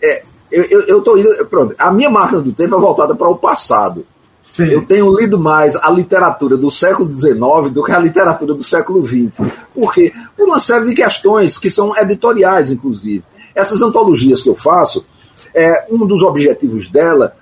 [0.02, 1.30] É, eu estou indo.
[1.48, 4.06] Pronto, a minha máquina do tempo é voltada para o passado.
[4.50, 4.68] Sim.
[4.68, 9.06] Eu tenho lido mais a literatura do século XIX do que a literatura do século
[9.06, 9.42] XX.
[9.74, 10.14] Por quê?
[10.38, 13.24] Por uma série de questões que são editoriais, inclusive.
[13.54, 15.06] Essas antologias que eu faço,
[15.54, 17.36] é, um dos objetivos dela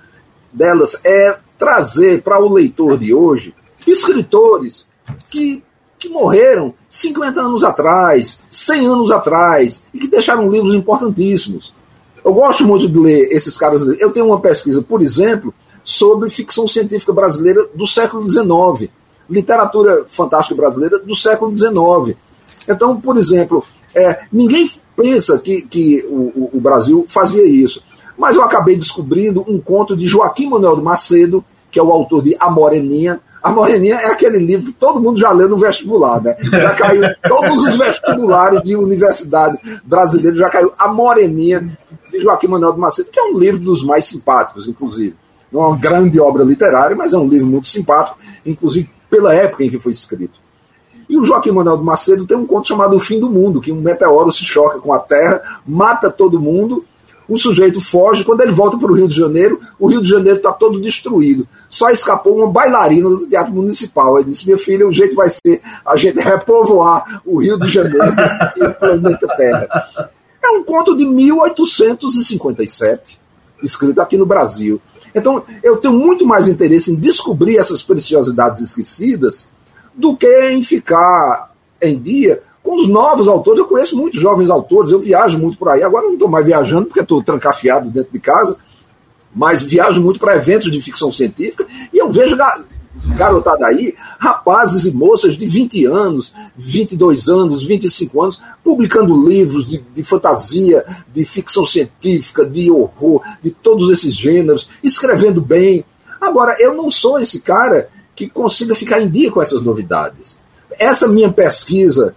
[0.54, 3.54] delas é trazer para o leitor de hoje
[3.86, 4.88] escritores
[5.28, 5.62] que,
[5.98, 11.74] que morreram 50 anos atrás, 100 anos atrás, e que deixaram livros importantíssimos.
[12.24, 13.82] Eu gosto muito de ler esses caras.
[13.98, 15.52] Eu tenho uma pesquisa, por exemplo,
[15.82, 18.90] sobre ficção científica brasileira do século XIX,
[19.28, 22.16] literatura fantástica brasileira do século XIX.
[22.66, 23.62] Então, por exemplo,
[23.94, 27.82] é, ninguém pensa que, que o, o Brasil fazia isso.
[28.16, 32.22] Mas eu acabei descobrindo um conto de Joaquim Manuel de Macedo, que é o autor
[32.22, 33.20] de A Moreninha.
[33.42, 36.36] A Moreninha é aquele livro que todo mundo já leu no vestibular, né?
[36.40, 41.76] Já caiu todos os vestibulares de universidade brasileira, já caiu A Moreninha
[42.10, 45.16] de Joaquim Manuel de Macedo, que é um livro dos mais simpáticos, inclusive.
[45.50, 49.64] Não é uma grande obra literária, mas é um livro muito simpático, inclusive pela época
[49.64, 50.34] em que foi escrito.
[51.08, 53.70] E o Joaquim Manuel de Macedo tem um conto chamado O Fim do Mundo, que
[53.70, 56.84] um meteoro se choca com a Terra, mata todo mundo
[57.28, 60.38] o sujeito foge, quando ele volta para o Rio de Janeiro, o Rio de Janeiro
[60.38, 61.46] está todo destruído.
[61.68, 64.18] Só escapou uma bailarina do Teatro Municipal.
[64.18, 68.14] Ele disse: Minha filha, o jeito vai ser a gente repovoar o Rio de Janeiro
[68.56, 69.68] e o planeta Terra.
[70.42, 73.18] É um conto de 1857,
[73.62, 74.80] escrito aqui no Brasil.
[75.14, 79.48] Então, eu tenho muito mais interesse em descobrir essas preciosidades esquecidas
[79.94, 83.60] do que em ficar em dia com os novos autores.
[83.60, 85.82] Eu conheço muitos jovens autores, eu viajo muito por aí.
[85.84, 88.56] Agora não estou mais viajando porque estou trancafiado dentro de casa,
[89.32, 92.36] mas viajo muito para eventos de ficção científica e eu vejo
[93.16, 99.84] garotada aí, rapazes e moças de 20 anos, 22 anos, 25 anos, publicando livros de,
[99.92, 105.84] de fantasia, de ficção científica, de horror, de todos esses gêneros, escrevendo bem.
[106.18, 110.38] Agora, eu não sou esse cara que consiga ficar em dia com essas novidades.
[110.78, 112.14] Essa minha pesquisa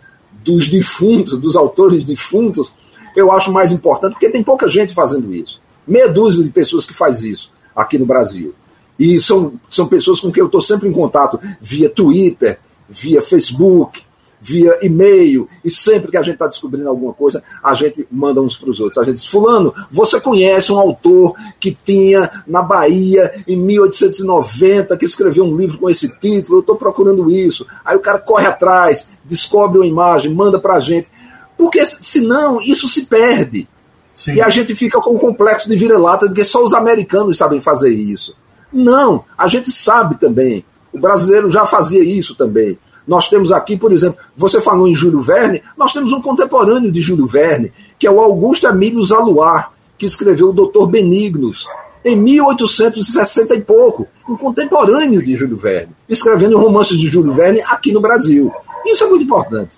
[0.48, 2.74] dos defuntos, dos autores defuntos,
[3.16, 5.60] eu acho mais importante, porque tem pouca gente fazendo isso.
[5.86, 8.56] Meia dúzia de pessoas que faz isso aqui no Brasil.
[8.98, 14.04] E são, são pessoas com quem eu estou sempre em contato via Twitter, via Facebook,
[14.48, 18.56] via e-mail, e sempre que a gente está descobrindo alguma coisa, a gente manda uns
[18.56, 18.98] para os outros.
[18.98, 25.06] A gente diz, fulano, você conhece um autor que tinha na Bahia, em 1890, que
[25.06, 27.66] escreveu um livro com esse título, eu estou procurando isso.
[27.84, 31.10] Aí o cara corre atrás, descobre uma imagem, manda para a gente.
[31.58, 33.68] Porque senão isso se perde.
[34.16, 34.36] Sim.
[34.36, 37.60] E a gente fica com o complexo de vira-lata de que só os americanos sabem
[37.60, 38.36] fazer isso.
[38.72, 40.64] Não, a gente sabe também.
[40.94, 42.80] O brasileiro já fazia isso também.
[43.08, 47.02] Nós temos aqui, por exemplo, você falou em Júlio Verne, nós temos um contemporâneo de
[47.02, 51.68] Júlio Verne, que é o Augusto Emílio Zaluar, que escreveu o Doutor Benignos,
[52.04, 57.92] em 1860 e pouco, um contemporâneo de Júlio Verne, escrevendo romances de Júlio Verne aqui
[57.92, 58.54] no Brasil.
[58.86, 59.78] Isso é muito importante.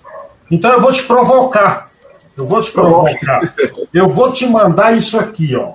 [0.50, 1.90] Então eu vou te provocar.
[2.36, 3.54] Eu vou te provocar.
[3.92, 5.72] eu vou te mandar isso aqui, ó.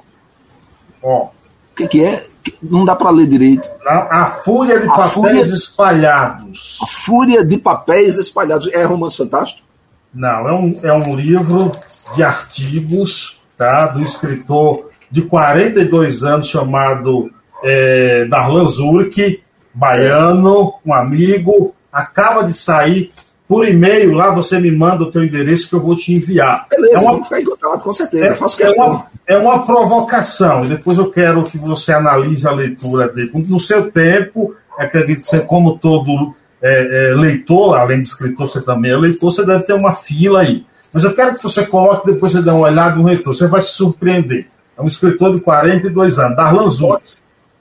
[1.01, 1.26] Ó.
[1.26, 2.26] O que, que é?
[2.62, 3.70] Não dá para ler direito.
[3.86, 6.80] A, Fúria de a Papéis fúria, Espalhados.
[6.82, 8.68] A Fúria de Papéis Espalhados.
[8.74, 9.68] É romance fantástico?
[10.14, 11.72] Não, é um, é um livro
[12.16, 17.30] de artigos tá, do escritor de 42 anos chamado
[17.64, 19.41] é, Darlan Zurk,
[19.74, 23.12] baiano, um amigo, acaba de sair
[23.48, 26.68] por e-mail, lá você me manda o teu endereço que eu vou te enviar.
[26.70, 28.26] Beleza, é uma, vamos ficar em contato, com certeza.
[28.26, 32.52] É, faço é, uma, é uma provocação, e depois eu quero que você analise a
[32.52, 33.32] leitura dele.
[33.34, 38.62] No seu tempo, acredito que você, como todo é, é, leitor, além de escritor, você
[38.62, 40.66] também é leitor, você deve ter uma fila aí.
[40.91, 43.62] Mas eu quero que você coloque, depois você dê uma olhada no leitor, você vai
[43.62, 44.48] se surpreender.
[44.78, 47.04] É um escritor de 42 anos, Darlan Zuc.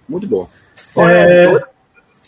[0.09, 0.49] Muito bom.
[0.97, 1.61] É,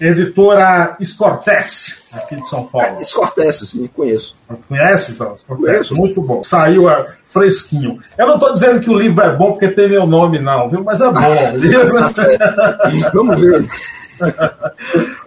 [0.00, 2.98] editora Escortece, aqui de São Paulo.
[2.98, 4.36] É, Escortece, sim, conheço.
[4.68, 5.34] Conhece, então?
[5.34, 6.42] Escortece, muito bom.
[6.42, 7.98] Saiu é, fresquinho.
[8.16, 10.84] Eu não estou dizendo que o livro é bom porque tem meu nome, não, viu?
[10.84, 11.20] Mas é bom.
[13.14, 13.64] Vamos ver.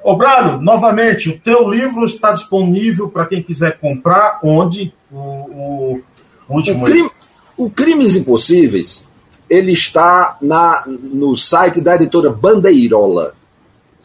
[0.03, 4.93] Ô, Brado, novamente, o teu livro está disponível para quem quiser comprar, onde?
[5.11, 6.01] O, o,
[6.49, 7.11] onde o, crime,
[7.57, 9.05] o Crimes Impossíveis,
[9.49, 13.33] ele está na, no site da editora Bandeirola.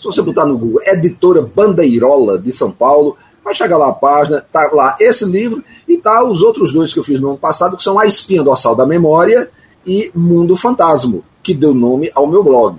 [0.04, 4.44] Se você botar no Google, editora Bandeirola de São Paulo, vai chegar lá a página,
[4.52, 7.74] tá lá esse livro e tá os outros dois que eu fiz no ano passado,
[7.74, 9.48] que são A Espinha Dorsal da Memória
[9.86, 12.76] e Mundo Fantasma, que deu nome ao meu blog.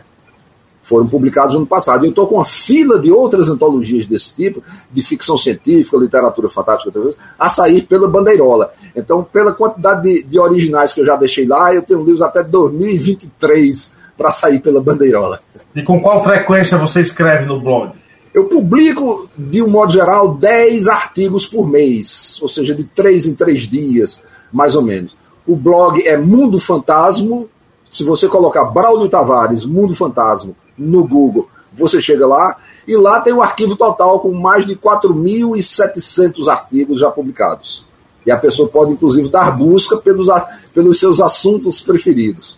[0.83, 2.05] Foram publicados no ano passado.
[2.05, 4.61] Eu estou com uma fila de outras antologias desse tipo,
[4.91, 6.93] de ficção científica, literatura fantástica,
[7.39, 8.71] a sair pela Bandeirola.
[8.95, 12.43] Então, pela quantidade de, de originais que eu já deixei lá, eu tenho livros até
[12.43, 15.41] 2023 para sair pela Bandeirola.
[15.75, 17.91] E com qual frequência você escreve no blog?
[18.33, 23.35] Eu publico, de um modo geral, 10 artigos por mês, ou seja, de 3 em
[23.35, 25.15] 3 dias, mais ou menos.
[25.45, 27.45] O blog é Mundo Fantasma.
[27.89, 32.57] Se você colocar Braulio Tavares, Mundo Fantasma, no Google, você chega lá.
[32.87, 37.85] E lá tem um arquivo total com mais de 4.700 artigos já publicados.
[38.25, 40.29] E a pessoa pode, inclusive, dar busca pelos,
[40.73, 42.57] pelos seus assuntos preferidos.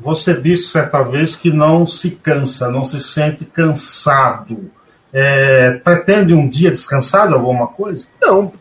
[0.00, 4.70] Você disse certa vez que não se cansa, não se sente cansado.
[5.12, 8.06] É, pretende um dia descansar de alguma coisa?
[8.20, 8.52] Não.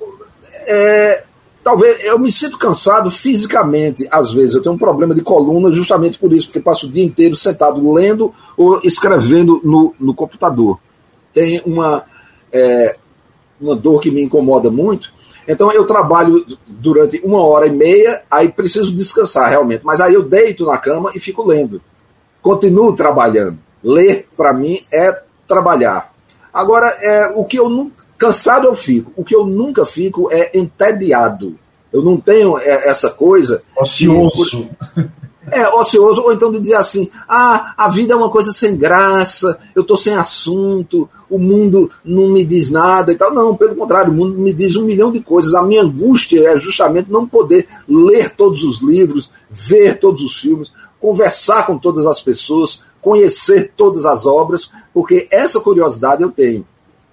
[0.67, 1.23] É,
[1.63, 4.53] talvez eu me sinto cansado fisicamente, às vezes.
[4.53, 7.91] Eu tenho um problema de coluna justamente por isso, porque passo o dia inteiro sentado
[7.91, 10.79] lendo ou escrevendo no, no computador.
[11.33, 12.03] Tem uma,
[12.51, 12.95] é,
[13.59, 15.11] uma dor que me incomoda muito
[15.47, 19.83] então eu trabalho durante uma hora e meia, aí preciso descansar realmente.
[19.83, 21.81] Mas aí eu deito na cama e fico lendo.
[22.41, 23.57] Continuo trabalhando.
[23.83, 26.13] Ler, para mim, é trabalhar.
[26.53, 28.03] Agora, é, o que eu nunca.
[28.17, 29.11] Cansado eu fico.
[29.17, 31.57] O que eu nunca fico é entediado.
[31.91, 33.61] Eu não tenho é, essa coisa.
[33.75, 34.69] Ocioso.
[34.95, 35.09] Que,
[35.51, 39.59] é, ocioso, ou então de dizer assim: ah, a vida é uma coisa sem graça,
[39.75, 43.33] eu estou sem assunto, o mundo não me diz nada e tal.
[43.33, 45.53] Não, pelo contrário, o mundo me diz um milhão de coisas.
[45.53, 50.71] A minha angústia é justamente não poder ler todos os livros, ver todos os filmes,
[50.99, 56.65] conversar com todas as pessoas, conhecer todas as obras, porque essa curiosidade eu tenho.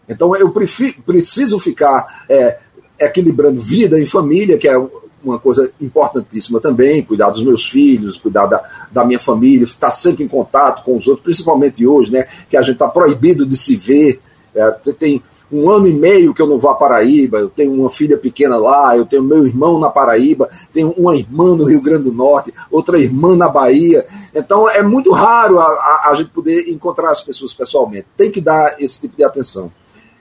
[0.08, 2.58] Então eu prefiro, preciso ficar é,
[2.98, 4.76] equilibrando vida em família, que é
[5.22, 10.24] uma coisa importantíssima também, cuidar dos meus filhos, cuidar da, da minha família, estar sempre
[10.24, 13.76] em contato com os outros, principalmente hoje, né, que a gente está proibido de se
[13.76, 14.20] ver.
[14.54, 17.90] É, tem um ano e meio que eu não vou à Paraíba, eu tenho uma
[17.90, 22.04] filha pequena lá, eu tenho meu irmão na Paraíba, tenho uma irmã no Rio Grande
[22.04, 24.06] do Norte, outra irmã na Bahia.
[24.34, 28.06] Então é muito raro a, a, a gente poder encontrar as pessoas pessoalmente.
[28.16, 29.72] Tem que dar esse tipo de atenção.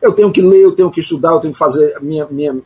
[0.02, 2.58] Eu tenho que ler, eu tenho que estudar, eu tenho que fazer minha, minha,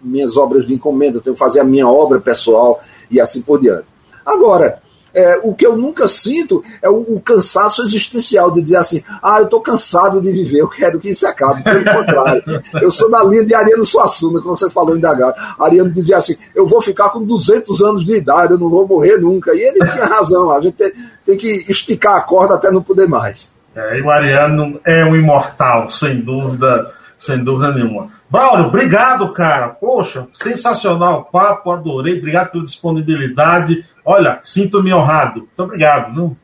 [0.00, 2.80] minhas obras de encomenda, eu tenho que fazer a minha obra pessoal
[3.10, 3.86] e assim por diante.
[4.24, 4.80] Agora,
[5.14, 9.38] é, o que eu nunca sinto é o, o, cansaço existencial de dizer assim: ah,
[9.38, 11.62] eu estou cansado de viver, eu quero que isso acabe.
[11.62, 12.42] Pelo contrário,
[12.80, 15.54] eu sou da linha de Ariano Suassuna, como você falou em Dagar.
[15.58, 19.18] Ariano dizia assim: eu vou ficar com 200 anos de idade, eu não vou morrer
[19.18, 19.54] nunca.
[19.54, 20.92] E ele tinha razão, a gente tem,
[21.26, 23.51] tem que esticar a corda até não poder mais.
[23.74, 28.08] É, e o Ariano é um imortal, sem dúvida, sem dúvida nenhuma.
[28.28, 29.68] Braulio, obrigado, cara.
[29.68, 32.18] Poxa, sensacional o papo, adorei.
[32.18, 33.84] Obrigado pela disponibilidade.
[34.04, 35.40] Olha, sinto-me honrado.
[35.40, 36.36] Muito obrigado, viu?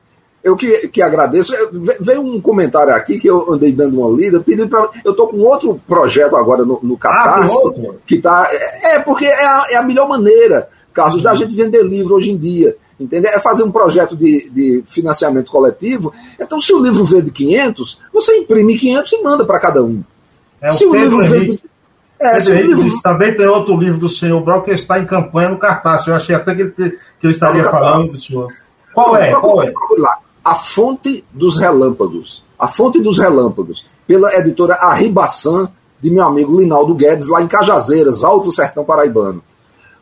[0.42, 1.52] Eu que, que agradeço.
[2.00, 4.88] Veio um comentário aqui que eu andei dando uma lida, pedindo para.
[5.04, 8.48] Eu estou com outro projeto agora no, no Catarse, ah, que tá.
[8.50, 12.30] É, é porque é a, é a melhor maneira, Carlos, da gente vender livro hoje
[12.30, 12.74] em dia.
[12.98, 13.30] Entendeu?
[13.30, 16.12] É fazer um projeto de, de financiamento coletivo.
[16.38, 20.02] Então, se o livro vende 500, você imprime 500 e manda para cada um.
[20.60, 21.60] É, se o, o livro vende.
[22.18, 23.00] É, se o livro...
[23.00, 26.06] Também tem outro livro do senhor Brown que está em campanha no cartaz.
[26.08, 28.52] Eu achei até que ele, que ele estaria tá falando do senhor.
[28.92, 29.30] Qual é?
[29.32, 29.72] Qual é?
[30.44, 32.42] A Fonte dos Relâmpagos.
[32.58, 35.70] A Fonte dos Relâmpagos, pela editora Arribaçã,
[36.00, 39.42] de meu amigo Linaldo Guedes, lá em Cajazeiras, Alto Sertão Paraibano.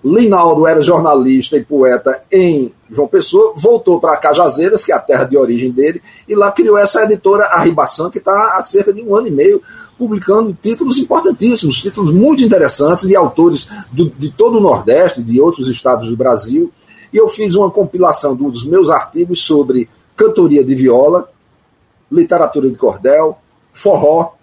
[0.05, 5.25] Linaldo era jornalista e poeta em João Pessoa, voltou para Cajazeiras, que é a terra
[5.25, 9.17] de origem dele, e lá criou essa editora Arribação, que está há cerca de um
[9.17, 9.61] ano e meio
[9.99, 15.69] publicando títulos importantíssimos, títulos muito interessantes de autores do, de todo o Nordeste, de outros
[15.69, 16.71] estados do Brasil.
[17.13, 21.29] E eu fiz uma compilação dos meus artigos sobre cantoria de viola,
[22.13, 23.39] literatura de cordel,
[23.73, 24.35] forró,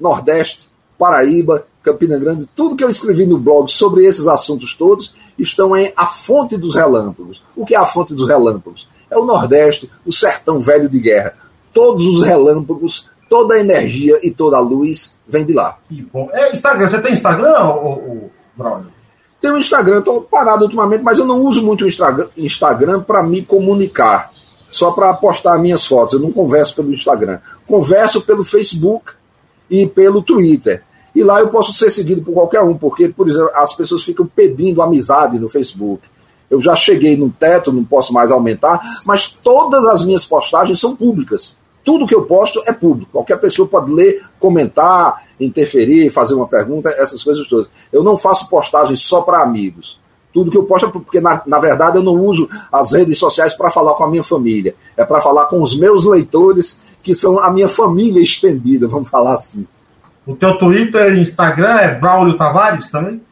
[0.00, 5.76] Nordeste, Paraíba, Campina Grande, tudo que eu escrevi no blog sobre esses assuntos todos estão
[5.76, 7.42] em A Fonte dos Relâmpagos.
[7.54, 8.88] O que é a Fonte dos Relâmpagos?
[9.10, 11.34] É o Nordeste, o sertão velho de guerra.
[11.72, 15.78] Todos os relâmpagos, toda a energia e toda a luz vem de lá.
[16.32, 18.94] É Instagram, você tem Instagram, ou, Braulio?
[19.40, 21.88] Tenho Instagram, estou parado ultimamente, mas eu não uso muito o
[22.38, 24.32] Instagram para me comunicar,
[24.70, 26.14] só para postar minhas fotos.
[26.14, 27.40] Eu não converso pelo Instagram.
[27.66, 29.12] Converso pelo Facebook
[29.68, 30.82] e pelo Twitter.
[31.14, 34.26] E lá eu posso ser seguido por qualquer um, porque, por exemplo, as pessoas ficam
[34.26, 36.02] pedindo amizade no Facebook.
[36.50, 40.94] Eu já cheguei no teto, não posso mais aumentar, mas todas as minhas postagens são
[40.96, 41.56] públicas.
[41.84, 43.12] Tudo que eu posto é público.
[43.12, 47.68] Qualquer pessoa pode ler, comentar, interferir, fazer uma pergunta, essas coisas todas.
[47.92, 49.98] Eu não faço postagens só para amigos.
[50.32, 53.54] Tudo que eu posto é porque, na, na verdade, eu não uso as redes sociais
[53.54, 54.74] para falar com a minha família.
[54.96, 59.34] É para falar com os meus leitores, que são a minha família estendida, vamos falar
[59.34, 59.66] assim.
[60.26, 63.22] O teu Twitter e Instagram é Braulio Tavares também?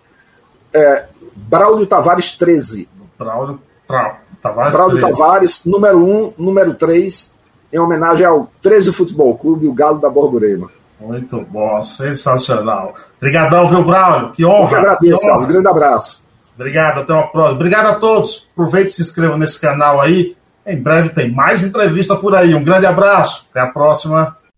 [0.73, 2.89] É, Braulio Tavares 13.
[3.19, 5.13] Braulio Tra, Tavares Braulio 13.
[5.13, 7.33] Tavares, número 1, número 3,
[7.73, 10.69] em homenagem ao 13 Futebol Clube, o Galo da Borborema.
[11.01, 12.95] Muito bom, sensacional.
[13.17, 14.33] Obrigadão, viu, Braulio?
[14.33, 14.65] Que honra.
[14.65, 15.47] Eu que agradeço, Carlos.
[15.47, 16.23] Grande abraço.
[16.55, 17.55] Obrigado, até uma próxima.
[17.57, 18.49] Obrigado a todos.
[18.53, 20.37] Aproveite e se inscreva nesse canal aí.
[20.65, 22.55] Em breve tem mais entrevista por aí.
[22.55, 23.47] Um grande abraço.
[23.51, 24.37] Até a próxima.